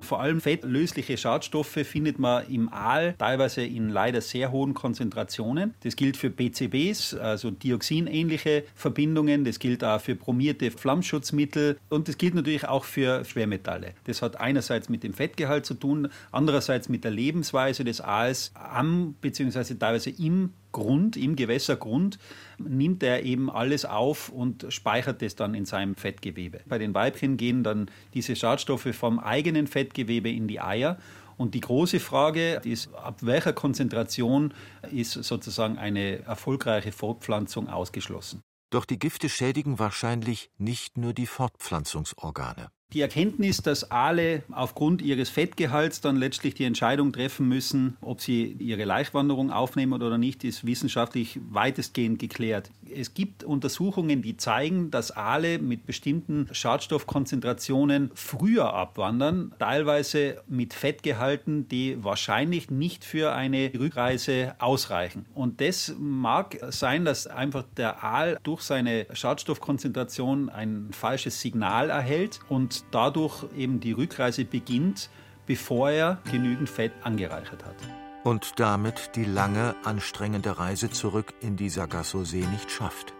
vor 0.05 0.19
allem 0.19 0.39
fettlösliche 0.39 1.17
Schadstoffe 1.17 1.79
findet 1.83 2.19
man 2.19 2.47
im 2.47 2.71
Aal 2.71 3.15
teilweise 3.17 3.63
in 3.63 3.89
leider 3.89 4.21
sehr 4.21 4.51
hohen 4.51 4.75
Konzentrationen. 4.75 5.73
Das 5.81 5.95
gilt 5.95 6.15
für 6.15 6.29
PCBs, 6.29 7.15
also 7.15 7.49
dioxinähnliche 7.49 8.65
Verbindungen. 8.75 9.43
Das 9.45 9.57
gilt 9.57 9.83
auch 9.83 9.99
für 9.99 10.15
bromierte 10.15 10.69
Flammschutzmittel 10.69 11.79
und 11.89 12.07
das 12.07 12.17
gilt 12.17 12.35
natürlich 12.35 12.67
auch 12.67 12.83
für 12.83 13.25
Schwermetalle. 13.25 13.93
Das 14.03 14.21
hat 14.21 14.39
einerseits 14.39 14.89
mit 14.89 15.03
dem 15.03 15.13
Fettgehalt 15.13 15.65
zu 15.65 15.73
tun, 15.73 16.09
andererseits 16.31 16.87
mit 16.87 17.03
der 17.03 17.11
Lebensweise 17.11 17.83
des 17.83 17.99
Aals 17.99 18.51
am 18.53 19.15
bzw. 19.21 19.73
teilweise 19.73 20.11
im 20.11 20.53
Grund, 20.75 21.15
im 21.15 21.37
Gewässergrund, 21.37 22.19
nimmt 22.57 23.01
er 23.01 23.23
eben 23.23 23.49
alles 23.49 23.85
auf 23.85 24.27
und 24.27 24.65
speichert 24.67 25.21
es 25.21 25.37
dann 25.37 25.53
in 25.53 25.63
seinem 25.63 25.95
Fettgewebe. 25.95 26.59
Bei 26.65 26.77
den 26.77 26.93
Weibchen 26.93 27.37
gehen 27.37 27.63
dann 27.63 27.89
diese 28.13 28.35
Schadstoffe 28.35 28.93
vom 28.93 29.19
eigenen 29.19 29.67
Fettgewebe 29.67 30.29
in 30.29 30.49
die 30.49 30.59
Eier 30.59 30.97
und 31.37 31.53
die 31.53 31.61
große 31.61 32.01
Frage 32.01 32.59
ist, 32.65 32.93
ab 32.93 33.19
welcher 33.21 33.53
Konzentration 33.53 34.53
ist 34.91 35.13
sozusagen 35.13 35.77
eine 35.77 36.23
erfolgreiche 36.23 36.91
Fortpflanzung 36.91 37.69
ausgeschlossen. 37.69 38.41
Doch 38.69 38.83
die 38.83 38.99
Gifte 38.99 39.29
schädigen 39.29 39.79
wahrscheinlich 39.79 40.49
nicht 40.57 40.97
nur 40.97 41.13
die 41.13 41.27
Fortpflanzungsorgane. 41.27 42.67
Die 42.93 43.01
Erkenntnis, 43.01 43.57
dass 43.57 43.91
Aale 43.91 44.43
aufgrund 44.53 45.01
ihres 45.01 45.27
Fettgehalts 45.27 45.99
dann 45.99 46.15
letztlich 46.15 46.53
die 46.53 46.63
Entscheidung 46.63 47.11
treffen 47.11 47.45
müssen, 47.45 47.97
ob 47.99 48.21
sie 48.21 48.55
ihre 48.59 48.85
Laichwanderung 48.85 49.51
aufnehmen 49.51 49.91
oder 49.91 50.17
nicht, 50.17 50.45
ist 50.45 50.65
wissenschaftlich 50.65 51.39
weitestgehend 51.49 52.19
geklärt. 52.19 52.71
Es 52.89 53.13
gibt 53.13 53.43
Untersuchungen, 53.43 54.21
die 54.21 54.37
zeigen, 54.37 54.91
dass 54.91 55.11
Aale 55.11 55.59
mit 55.59 55.85
bestimmten 55.85 56.47
Schadstoffkonzentrationen 56.53 58.11
früher 58.13 58.73
abwandern, 58.73 59.53
teilweise 59.59 60.41
mit 60.47 60.73
Fettgehalten, 60.73 61.67
die 61.67 62.01
wahrscheinlich 62.01 62.69
nicht 62.69 63.03
für 63.03 63.33
eine 63.33 63.71
Rückreise 63.77 64.55
ausreichen. 64.59 65.25
Und 65.33 65.59
das 65.59 65.93
mag 65.99 66.59
sein, 66.69 67.03
dass 67.03 67.27
einfach 67.27 67.65
der 67.75 68.05
Aal 68.05 68.39
durch 68.43 68.61
seine 68.61 69.07
Schadstoffkonzentration 69.11 70.47
ein 70.49 70.89
falsches 70.91 71.41
Signal 71.41 71.89
erhält 71.89 72.39
und 72.47 72.74
dadurch 72.91 73.45
eben 73.55 73.79
die 73.79 73.93
Rückreise 73.93 74.45
beginnt, 74.45 75.09
bevor 75.45 75.91
er 75.91 76.19
genügend 76.31 76.69
Fett 76.69 76.91
angereichert 77.03 77.63
hat. 77.63 77.75
Und 78.23 78.59
damit 78.59 79.11
die 79.15 79.25
lange, 79.25 79.75
anstrengende 79.83 80.57
Reise 80.57 80.89
zurück 80.89 81.33
in 81.41 81.55
die 81.55 81.69
Sargasso-See 81.69 82.45
nicht 82.47 82.71
schafft. 82.71 83.13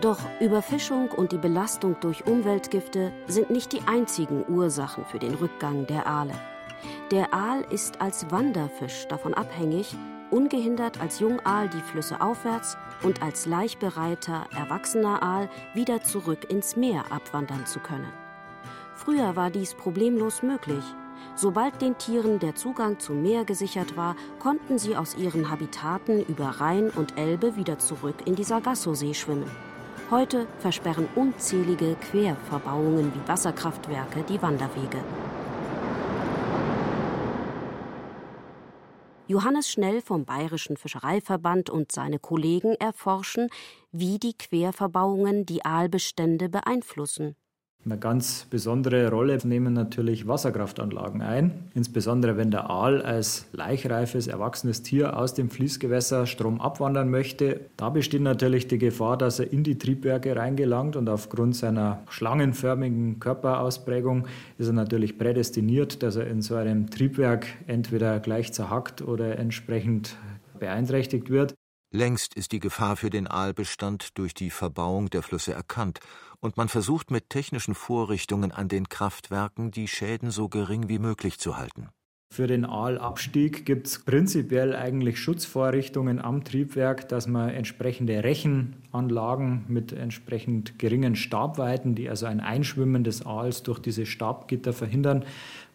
Doch 0.00 0.18
Überfischung 0.40 1.10
und 1.10 1.30
die 1.32 1.38
Belastung 1.38 1.96
durch 2.00 2.26
Umweltgifte 2.26 3.12
sind 3.28 3.50
nicht 3.50 3.72
die 3.72 3.82
einzigen 3.82 4.44
Ursachen 4.48 5.04
für 5.04 5.20
den 5.20 5.34
Rückgang 5.34 5.86
der 5.86 6.06
Aale. 6.06 6.34
Der 7.12 7.32
Aal 7.32 7.64
ist 7.70 8.00
als 8.00 8.30
Wanderfisch 8.30 9.06
davon 9.08 9.34
abhängig, 9.34 9.94
ungehindert 10.32 11.00
als 11.00 11.20
Jungaal 11.20 11.68
die 11.68 11.80
Flüsse 11.80 12.20
aufwärts 12.20 12.76
und 13.02 13.22
als 13.22 13.46
laichbereiter, 13.46 14.46
erwachsener 14.56 15.22
Aal 15.22 15.48
wieder 15.74 16.02
zurück 16.02 16.50
ins 16.50 16.76
Meer 16.76 17.04
abwandern 17.10 17.66
zu 17.66 17.78
können. 17.78 18.12
Früher 18.94 19.36
war 19.36 19.50
dies 19.50 19.74
problemlos 19.74 20.42
möglich. 20.42 20.84
Sobald 21.34 21.80
den 21.80 21.96
Tieren 21.98 22.38
der 22.38 22.54
Zugang 22.54 22.98
zum 22.98 23.22
Meer 23.22 23.44
gesichert 23.44 23.96
war, 23.96 24.16
konnten 24.38 24.78
sie 24.78 24.96
aus 24.96 25.16
ihren 25.16 25.50
Habitaten 25.50 26.24
über 26.26 26.46
Rhein 26.46 26.90
und 26.90 27.18
Elbe 27.18 27.56
wieder 27.56 27.78
zurück 27.78 28.16
in 28.26 28.34
die 28.34 28.44
Sargasso-See 28.44 29.14
schwimmen. 29.14 29.50
Heute 30.10 30.46
versperren 30.58 31.08
unzählige 31.14 31.96
Querverbauungen 32.10 33.12
wie 33.14 33.28
Wasserkraftwerke 33.28 34.22
die 34.28 34.42
Wanderwege. 34.42 34.98
Johannes 39.32 39.70
Schnell 39.70 40.02
vom 40.02 40.26
Bayerischen 40.26 40.76
Fischereiverband 40.76 41.70
und 41.70 41.90
seine 41.90 42.18
Kollegen 42.18 42.74
erforschen, 42.74 43.48
wie 43.90 44.18
die 44.18 44.36
Querverbauungen 44.36 45.46
die 45.46 45.64
Aalbestände 45.64 46.50
beeinflussen. 46.50 47.34
Eine 47.84 47.98
ganz 47.98 48.46
besondere 48.48 49.10
Rolle 49.10 49.36
nehmen 49.42 49.72
natürlich 49.72 50.28
Wasserkraftanlagen 50.28 51.20
ein, 51.20 51.64
insbesondere 51.74 52.36
wenn 52.36 52.52
der 52.52 52.70
Aal 52.70 53.02
als 53.02 53.46
laichreifes, 53.50 54.28
erwachsenes 54.28 54.84
Tier 54.84 55.18
aus 55.18 55.34
dem 55.34 55.50
Fließgewässer 55.50 56.28
Strom 56.28 56.60
abwandern 56.60 57.10
möchte. 57.10 57.62
Da 57.76 57.90
besteht 57.90 58.22
natürlich 58.22 58.68
die 58.68 58.78
Gefahr, 58.78 59.16
dass 59.16 59.40
er 59.40 59.52
in 59.52 59.64
die 59.64 59.78
Triebwerke 59.78 60.36
reingelangt 60.36 60.94
und 60.94 61.08
aufgrund 61.08 61.56
seiner 61.56 62.04
schlangenförmigen 62.08 63.18
Körperausprägung 63.18 64.28
ist 64.58 64.68
er 64.68 64.74
natürlich 64.74 65.18
prädestiniert, 65.18 66.04
dass 66.04 66.14
er 66.14 66.28
in 66.28 66.40
so 66.40 66.54
einem 66.54 66.88
Triebwerk 66.88 67.48
entweder 67.66 68.20
gleich 68.20 68.52
zerhackt 68.52 69.02
oder 69.02 69.40
entsprechend 69.40 70.16
beeinträchtigt 70.60 71.30
wird. 71.30 71.54
Längst 71.94 72.34
ist 72.34 72.52
die 72.52 72.60
Gefahr 72.60 72.96
für 72.96 73.10
den 73.10 73.26
Aalbestand 73.26 74.16
durch 74.16 74.32
die 74.32 74.48
Verbauung 74.48 75.10
der 75.10 75.22
Flüsse 75.22 75.52
erkannt 75.52 76.00
und 76.42 76.56
man 76.56 76.68
versucht 76.68 77.10
mit 77.10 77.30
technischen 77.30 77.74
Vorrichtungen 77.74 78.52
an 78.52 78.68
den 78.68 78.88
Kraftwerken 78.88 79.70
die 79.70 79.88
Schäden 79.88 80.30
so 80.30 80.48
gering 80.48 80.88
wie 80.88 80.98
möglich 80.98 81.38
zu 81.38 81.56
halten. 81.56 81.88
Für 82.32 82.46
den 82.46 82.64
Aalabstieg 82.64 83.66
gibt 83.66 83.86
es 83.86 84.06
prinzipiell 84.06 84.74
eigentlich 84.74 85.20
Schutzvorrichtungen 85.20 86.18
am 86.18 86.44
Triebwerk, 86.44 87.06
dass 87.10 87.28
man 87.28 87.50
entsprechende 87.50 88.24
Rechenanlagen 88.24 89.66
mit 89.68 89.92
entsprechend 89.92 90.78
geringen 90.78 91.14
Stabweiten, 91.14 91.94
die 91.94 92.08
also 92.08 92.24
ein 92.24 92.40
Einschwimmen 92.40 93.04
des 93.04 93.26
Aals 93.26 93.64
durch 93.64 93.80
diese 93.80 94.06
Stabgitter 94.06 94.72
verhindern, 94.72 95.26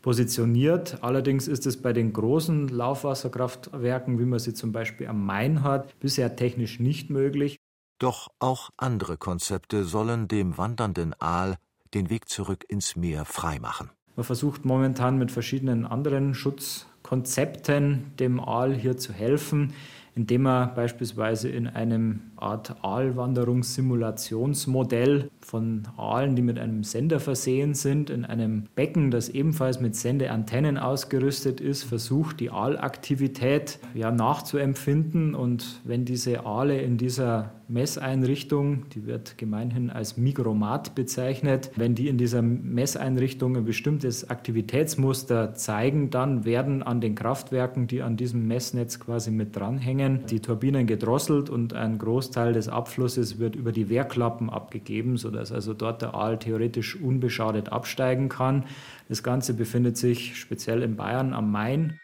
positioniert. 0.01 0.97
Allerdings 1.03 1.47
ist 1.47 1.67
es 1.67 1.79
bei 1.79 1.93
den 1.93 2.11
großen 2.11 2.69
Laufwasserkraftwerken, 2.69 4.17
wie 4.17 4.25
man 4.25 4.39
sie 4.39 4.55
zum 4.55 4.71
Beispiel 4.71 5.05
am 5.05 5.23
Main 5.27 5.61
hat, 5.61 5.99
bisher 5.99 6.35
technisch 6.35 6.79
nicht 6.79 7.11
möglich. 7.11 7.57
Doch 7.99 8.29
auch 8.39 8.69
andere 8.77 9.17
Konzepte 9.17 9.83
sollen 9.83 10.27
dem 10.27 10.57
wandernden 10.57 11.13
Aal 11.19 11.57
den 11.93 12.09
Weg 12.09 12.29
zurück 12.29 12.65
ins 12.67 12.95
Meer 12.95 13.25
freimachen. 13.25 13.89
Man 14.15 14.23
versucht 14.23 14.65
momentan 14.65 15.17
mit 15.17 15.31
verschiedenen 15.31 15.85
anderen 15.85 16.33
Schutzkonzepten 16.33 18.13
dem 18.17 18.39
Aal 18.39 18.73
hier 18.73 18.97
zu 18.97 19.13
helfen 19.13 19.73
indem 20.17 20.47
er 20.47 20.67
beispielsweise 20.67 21.47
in 21.47 21.67
einem 21.67 22.31
Art 22.37 22.83
Aalwanderungssimulationsmodell 22.83 25.29
von 25.47 25.83
Aalen, 25.95 26.35
die 26.35 26.41
mit 26.41 26.59
einem 26.59 26.83
Sender 26.83 27.21
versehen 27.21 27.73
sind, 27.73 28.09
in 28.09 28.25
einem 28.25 28.65
Becken, 28.75 29.11
das 29.11 29.29
ebenfalls 29.29 29.79
mit 29.79 29.95
Sendeantennen 29.95 30.77
ausgerüstet 30.77 31.61
ist, 31.61 31.83
versucht, 31.83 32.41
die 32.41 32.51
Aalaktivität 32.51 33.79
ja, 33.93 34.11
nachzuempfinden. 34.11 35.35
Und 35.35 35.79
wenn 35.85 36.03
diese 36.03 36.45
Aale 36.45 36.81
in 36.81 36.97
dieser 36.97 37.51
Messeinrichtung, 37.69 38.89
die 38.89 39.05
wird 39.05 39.37
gemeinhin 39.37 39.89
als 39.89 40.15
Migromat 40.15 40.95
bezeichnet. 40.95 41.71
Wenn 41.75 41.95
die 41.95 42.07
in 42.07 42.17
dieser 42.17 42.41
Messeinrichtung 42.41 43.57
ein 43.57 43.65
bestimmtes 43.65 44.29
Aktivitätsmuster 44.29 45.53
zeigen, 45.53 46.09
dann 46.09 46.45
werden 46.45 46.81
an 46.81 47.01
den 47.01 47.15
Kraftwerken, 47.15 47.87
die 47.87 48.01
an 48.01 48.15
diesem 48.15 48.47
Messnetz 48.47 48.99
quasi 48.99 49.31
mit 49.31 49.55
dranhängen, 49.55 50.25
die 50.27 50.39
Turbinen 50.39 50.87
gedrosselt 50.87 51.49
und 51.49 51.73
ein 51.73 51.97
Großteil 51.97 52.53
des 52.53 52.69
Abflusses 52.69 53.37
wird 53.37 53.55
über 53.55 53.73
die 53.73 53.89
Wehrklappen 53.89 54.49
abgegeben, 54.49 55.17
sodass 55.17 55.36
also 55.37 55.73
dort 55.73 56.01
der 56.01 56.13
Aal 56.13 56.39
theoretisch 56.39 56.95
unbeschadet 56.95 57.69
absteigen 57.71 58.29
kann. 58.29 58.65
Das 59.09 59.23
Ganze 59.23 59.53
befindet 59.53 59.97
sich 59.97 60.37
speziell 60.37 60.83
in 60.83 60.95
Bayern 60.95 61.33
am 61.33 61.51
Main. 61.51 61.99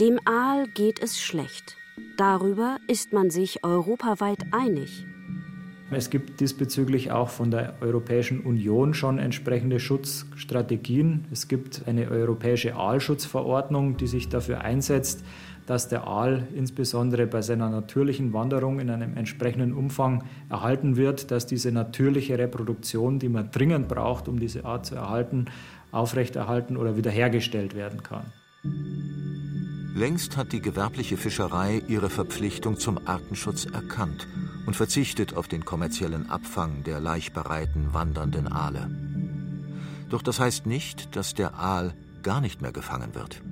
Dem 0.00 0.20
Aal 0.24 0.66
geht 0.74 1.02
es 1.02 1.20
schlecht. 1.20 1.76
Darüber 2.16 2.78
ist 2.86 3.12
man 3.12 3.30
sich 3.30 3.64
europaweit 3.64 4.44
einig. 4.52 5.04
Es 5.90 6.10
gibt 6.10 6.40
diesbezüglich 6.40 7.12
auch 7.12 7.30
von 7.30 7.50
der 7.50 7.76
Europäischen 7.80 8.40
Union 8.40 8.92
schon 8.92 9.18
entsprechende 9.18 9.80
Schutzstrategien. 9.80 11.26
Es 11.30 11.48
gibt 11.48 11.84
eine 11.86 12.10
europäische 12.10 12.76
Aalschutzverordnung, 12.76 13.96
die 13.96 14.06
sich 14.06 14.28
dafür 14.28 14.60
einsetzt, 14.60 15.24
dass 15.68 15.86
der 15.86 16.06
Aal 16.06 16.48
insbesondere 16.54 17.26
bei 17.26 17.42
seiner 17.42 17.68
natürlichen 17.68 18.32
Wanderung 18.32 18.80
in 18.80 18.88
einem 18.88 19.18
entsprechenden 19.18 19.74
Umfang 19.74 20.24
erhalten 20.48 20.96
wird, 20.96 21.30
dass 21.30 21.44
diese 21.44 21.72
natürliche 21.72 22.38
Reproduktion, 22.38 23.18
die 23.18 23.28
man 23.28 23.50
dringend 23.50 23.86
braucht, 23.86 24.28
um 24.28 24.40
diese 24.40 24.64
Art 24.64 24.86
zu 24.86 24.94
erhalten, 24.94 25.44
aufrechterhalten 25.92 26.78
oder 26.78 26.96
wiederhergestellt 26.96 27.74
werden 27.74 28.02
kann. 28.02 28.32
Längst 29.94 30.38
hat 30.38 30.52
die 30.52 30.62
gewerbliche 30.62 31.18
Fischerei 31.18 31.82
ihre 31.86 32.08
Verpflichtung 32.08 32.78
zum 32.78 33.06
Artenschutz 33.06 33.66
erkannt 33.66 34.26
und 34.66 34.74
verzichtet 34.74 35.36
auf 35.36 35.48
den 35.48 35.66
kommerziellen 35.66 36.30
Abfang 36.30 36.82
der 36.84 36.98
laichbereiten 36.98 37.92
wandernden 37.92 38.50
Aale. 38.50 38.90
Doch 40.08 40.22
das 40.22 40.40
heißt 40.40 40.64
nicht, 40.64 41.14
dass 41.14 41.34
der 41.34 41.58
Aal 41.58 41.92
gar 42.22 42.40
nicht 42.40 42.62
mehr 42.62 42.72
gefangen 42.72 43.14
wird. 43.14 43.42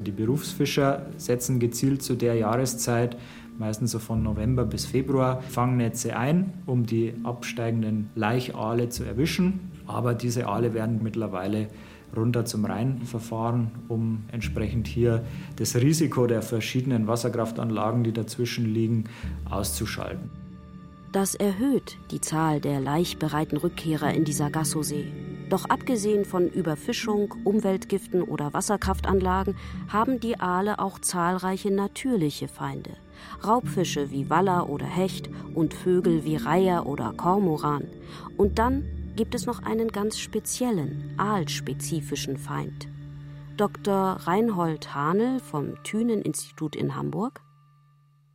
Die 0.00 0.12
Berufsfischer 0.12 1.06
setzen 1.18 1.58
gezielt 1.58 2.02
zu 2.02 2.14
der 2.14 2.34
Jahreszeit, 2.34 3.18
meistens 3.58 3.90
so 3.90 3.98
von 3.98 4.22
November 4.22 4.64
bis 4.64 4.86
Februar, 4.86 5.42
Fangnetze 5.42 6.16
ein, 6.16 6.54
um 6.64 6.86
die 6.86 7.12
absteigenden 7.22 8.08
Laichaale 8.14 8.88
zu 8.88 9.04
erwischen. 9.04 9.60
Aber 9.86 10.14
diese 10.14 10.46
Aale 10.46 10.72
werden 10.72 11.00
mittlerweile 11.02 11.68
runter 12.16 12.46
zum 12.46 12.64
Rhein 12.64 13.02
verfahren, 13.02 13.72
um 13.88 14.24
entsprechend 14.32 14.88
hier 14.88 15.22
das 15.56 15.76
Risiko 15.76 16.26
der 16.26 16.40
verschiedenen 16.40 17.06
Wasserkraftanlagen, 17.06 18.02
die 18.02 18.12
dazwischen 18.12 18.72
liegen, 18.72 19.04
auszuschalten. 19.50 20.30
Das 21.12 21.34
erhöht 21.34 21.98
die 22.12 22.20
Zahl 22.20 22.60
der 22.60 22.78
laichbereiten 22.78 23.58
Rückkehrer 23.58 24.14
in 24.14 24.24
die 24.24 24.32
Sargasso-See. 24.32 25.12
Doch 25.48 25.64
abgesehen 25.64 26.24
von 26.24 26.48
Überfischung, 26.48 27.34
Umweltgiften 27.42 28.22
oder 28.22 28.52
Wasserkraftanlagen 28.54 29.56
haben 29.88 30.20
die 30.20 30.38
Aale 30.38 30.78
auch 30.78 31.00
zahlreiche 31.00 31.72
natürliche 31.72 32.46
Feinde. 32.46 32.92
Raubfische 33.44 34.12
wie 34.12 34.30
Waller 34.30 34.68
oder 34.68 34.86
Hecht 34.86 35.28
und 35.52 35.74
Vögel 35.74 36.24
wie 36.24 36.36
Reiher 36.36 36.86
oder 36.86 37.12
Kormoran. 37.16 37.88
Und 38.36 38.60
dann 38.60 38.84
gibt 39.16 39.34
es 39.34 39.46
noch 39.46 39.64
einen 39.64 39.88
ganz 39.88 40.20
speziellen, 40.20 41.12
aalspezifischen 41.16 42.36
Feind. 42.36 42.86
Dr. 43.56 44.16
Reinhold 44.20 44.94
Hahnel 44.94 45.40
vom 45.40 45.74
Thünen-Institut 45.82 46.76
in 46.76 46.94
Hamburg 46.94 47.42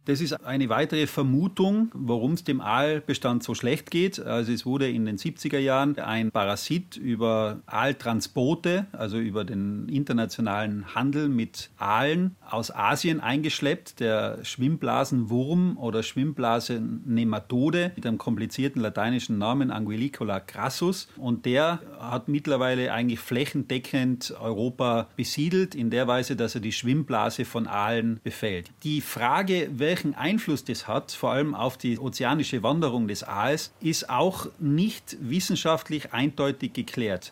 das 0.06 0.22
ist 0.22 0.34
eine 0.46 0.70
weitere 0.70 1.08
Vermutung, 1.08 1.90
warum 1.94 2.34
es 2.34 2.44
dem 2.44 2.62
Aalbestand 2.62 3.44
so 3.44 3.56
schlecht 3.56 3.90
geht. 3.90 4.20
Also 4.20 4.52
es 4.52 4.66
wurde 4.66 4.90
in 4.90 5.06
den 5.06 5.18
70er 5.18 5.58
Jahren 5.58 5.98
ein 5.98 6.32
Parasit 6.32 6.96
über 6.96 7.62
Aaltransporte, 7.66 8.86
also 8.92 9.18
über 9.18 9.44
den 9.44 9.90
internationalen 9.90 10.94
Handel 10.94 11.28
mit 11.28 11.72
Aalen 11.78 12.36
aus 12.48 12.74
Asien 12.74 13.20
eingeschleppt, 13.20 14.00
der 14.00 14.44
Schwimmblasenwurm 14.44 15.78
oder 15.78 16.04
Schwimmblasennematode 16.04 17.92
mit 17.96 18.06
einem 18.06 18.20
komplizierten 18.20 18.82
lateinischen 18.82 19.40
Namen 19.40 19.72
Anguillicola 19.72 20.40
crassus. 20.40 21.08
Und 21.18 21.46
der 21.46 21.80
hat 22.00 22.28
mittlerweile 22.28 22.94
eigentlich 22.94 23.20
flächendeckend 23.20 24.36
Europa 24.40 25.08
besiedelt, 25.16 25.74
in 25.74 25.90
der 25.90 26.08
Weise, 26.08 26.36
dass 26.36 26.54
er 26.54 26.62
die 26.62 26.72
Schwimmblase 26.72 27.46
von 27.46 27.66
Aalen 27.66 28.20
befällt. 28.24 28.70
Die 28.84 29.02
Frage, 29.02 29.70
welche 29.74 29.95
welchen 29.96 30.14
Einfluss 30.14 30.66
das 30.66 30.90
hat, 30.90 31.14
vor 31.14 31.32
allem 31.32 31.56
auf 31.56 31.78
die 31.78 31.98
ozeanische 31.98 32.64
Wanderung 32.64 33.08
des 33.08 33.24
Aals, 33.24 33.72
ist 33.80 34.10
auch 34.10 34.48
nicht 34.60 35.16
wissenschaftlich 35.22 36.12
eindeutig 36.12 36.74
geklärt. 36.74 37.32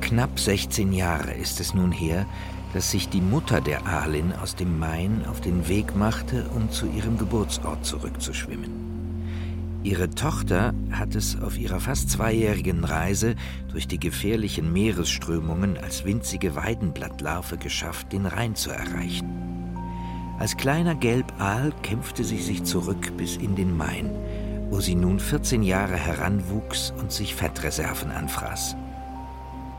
Knapp 0.00 0.40
16 0.40 0.92
Jahre 0.92 1.32
ist 1.34 1.60
es 1.60 1.74
nun 1.74 1.92
her, 1.92 2.26
dass 2.74 2.90
sich 2.90 3.08
die 3.08 3.20
Mutter 3.20 3.60
der 3.60 3.86
Aalin 3.86 4.32
aus 4.32 4.56
dem 4.56 4.80
Main 4.80 5.24
auf 5.30 5.40
den 5.40 5.68
Weg 5.68 5.94
machte, 5.94 6.50
um 6.52 6.72
zu 6.72 6.86
ihrem 6.86 7.18
Geburtsort 7.18 7.86
zurückzuschwimmen. 7.86 8.89
Ihre 9.82 10.10
Tochter 10.10 10.74
hat 10.90 11.14
es 11.14 11.40
auf 11.40 11.58
ihrer 11.58 11.80
fast 11.80 12.10
zweijährigen 12.10 12.84
Reise 12.84 13.34
durch 13.72 13.88
die 13.88 13.98
gefährlichen 13.98 14.70
Meeresströmungen 14.74 15.78
als 15.78 16.04
winzige 16.04 16.54
Weidenblattlarve 16.54 17.56
geschafft, 17.56 18.12
den 18.12 18.26
Rhein 18.26 18.54
zu 18.54 18.70
erreichen. 18.70 19.40
Als 20.38 20.58
kleiner 20.58 20.94
Gelbaal 20.94 21.72
kämpfte 21.82 22.24
sie 22.24 22.40
sich 22.40 22.64
zurück 22.64 23.16
bis 23.16 23.38
in 23.38 23.56
den 23.56 23.74
Main, 23.74 24.10
wo 24.68 24.80
sie 24.80 24.94
nun 24.94 25.18
14 25.18 25.62
Jahre 25.62 25.96
heranwuchs 25.96 26.92
und 26.98 27.10
sich 27.10 27.34
Fettreserven 27.34 28.10
anfraß. 28.10 28.76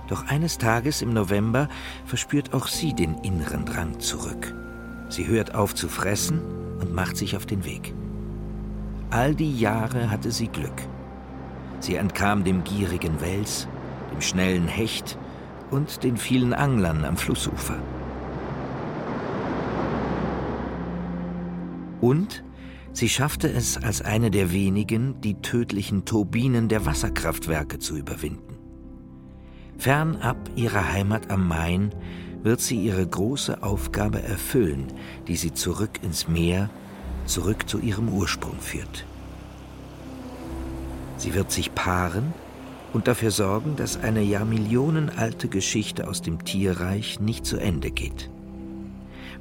Doch 0.08 0.26
eines 0.28 0.58
Tages 0.58 1.04
im 1.04 1.14
November 1.14 1.70
verspürt 2.06 2.54
auch 2.54 2.68
sie 2.68 2.96
den 2.96 3.20
inneren 3.20 3.66
Drang 3.66 4.00
zurück. 4.00 4.54
Sie 5.10 5.28
hört 5.28 5.54
auf 5.54 5.76
zu 5.76 5.88
fressen 5.88 6.42
und 6.80 6.92
macht 6.92 7.18
sich 7.18 7.38
auf 7.38 7.46
den 7.46 7.66
Weg. 7.66 7.94
All 9.12 9.36
die 9.36 9.60
Jahre 9.60 10.10
hatte 10.10 10.32
sie 10.32 10.48
Glück. 10.48 10.88
Sie 11.82 11.96
entkam 11.96 12.46
dem 12.46 12.64
gierigen 12.64 13.20
Wels, 13.20 13.68
dem 14.10 14.22
schnellen 14.22 14.70
Hecht 14.70 15.18
und 15.70 16.04
den 16.04 16.16
vielen 16.16 16.54
Anglern 16.54 17.04
am 17.04 17.18
Flussufer. 17.18 17.78
Und 22.00 22.46
sie 22.94 23.10
schaffte 23.10 23.50
es 23.50 23.84
als 23.84 24.02
eine 24.02 24.32
der 24.32 24.54
wenigen, 24.54 25.20
die 25.20 25.42
tödlichen 25.42 26.06
Turbinen 26.06 26.70
der 26.70 26.86
Wasserkraftwerke 26.86 27.80
zu 27.80 27.98
überwinden. 27.98 28.58
Fernab 29.78 30.38
ihrer 30.56 30.90
Heimat 30.94 31.30
am 31.30 31.50
Main 31.50 31.94
wird 32.44 32.62
sie 32.62 32.78
ihre 32.78 33.06
große 33.06 33.62
Aufgabe 33.62 34.24
erfüllen, 34.24 34.88
die 35.28 35.36
sie 35.36 35.54
zurück 35.54 36.00
ins 36.02 36.30
Meer 36.30 36.70
zurück 37.26 37.70
zu 37.70 37.80
ihrem 37.80 38.10
Ursprung 38.10 38.60
führt. 38.60 39.06
Sie 41.18 41.34
wird 41.34 41.52
sich 41.52 41.76
paaren 41.76 42.34
und 42.94 43.08
dafür 43.08 43.32
sorgen, 43.32 43.76
dass 43.76 44.02
eine 44.02 44.22
jahrmillionenalte 44.22 45.48
Geschichte 45.48 46.08
aus 46.08 46.22
dem 46.22 46.44
Tierreich 46.44 47.20
nicht 47.20 47.46
zu 47.46 47.58
Ende 47.58 47.92
geht. 47.92 48.30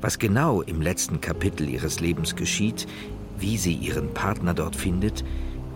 Was 0.01 0.19
genau 0.19 0.63
im 0.63 0.81
letzten 0.81 1.21
Kapitel 1.21 1.69
ihres 1.69 2.01
Lebens 2.01 2.37
geschieht, 2.37 2.87
wie 3.39 3.57
sie 3.57 3.75
ihren 3.75 4.15
Partner 4.15 4.55
dort 4.55 4.77
findet, 4.77 5.25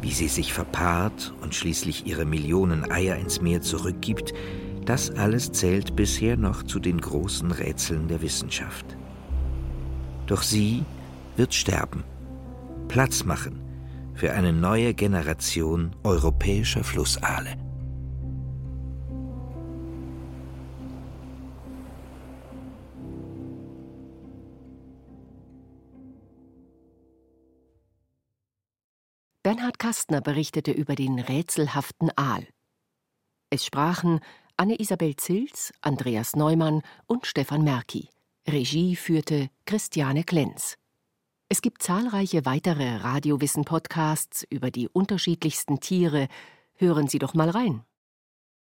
wie 0.01 0.13
sie 0.13 0.29
sich 0.29 0.53
verpaart 0.53 1.33
und 1.41 1.55
schließlich 1.55 2.07
ihre 2.07 2.25
Millionen 2.25 2.91
Eier 2.91 3.17
ins 3.17 3.41
Meer 3.41 3.63
zurückgibt, 3.63 4.35
das 4.85 5.11
alles 5.11 5.53
zählt 5.53 5.97
bisher 5.97 6.37
noch 6.37 6.63
zu 6.63 6.79
den 6.79 7.01
großen 7.01 7.51
Rätseln 7.51 8.09
der 8.09 8.21
Wissenschaft. 8.21 8.85
Doch 10.27 10.43
sie 10.43 10.85
wird 11.37 11.55
sterben, 11.55 12.05
Platz 12.89 13.25
machen 13.25 13.61
für 14.15 14.33
eine 14.33 14.53
neue 14.53 14.95
Generation 14.95 15.95
europäischer 16.05 16.85
Flussaale. 16.85 17.57
Bernhard 29.43 29.79
Kastner 29.79 30.23
berichtete 30.23 30.73
über 30.73 30.95
den 30.95 31.19
rätselhaften 31.19 32.11
Aal. 32.17 32.47
Es 33.51 33.67
sprachen 33.67 34.21
Anne-Isabel 34.57 35.17
Zils, 35.17 35.73
Andreas 35.83 36.35
Neumann 36.35 36.81
und 37.07 37.27
Stefan 37.27 37.63
Merki. 37.63 38.09
Regie 38.49 38.97
führte 38.97 39.51
Christiane 39.67 40.25
Klenz. 40.25 40.77
Es 41.49 41.61
gibt 41.61 41.83
zahlreiche 41.83 42.47
weitere 42.47 42.97
Radiowissen-Podcasts 42.97 44.47
über 44.49 44.71
die 44.71 44.89
unterschiedlichsten 44.89 45.79
Tiere. 45.79 46.29
Hören 46.75 47.07
Sie 47.07 47.19
doch 47.19 47.35
mal 47.35 47.51
rein. 47.51 47.85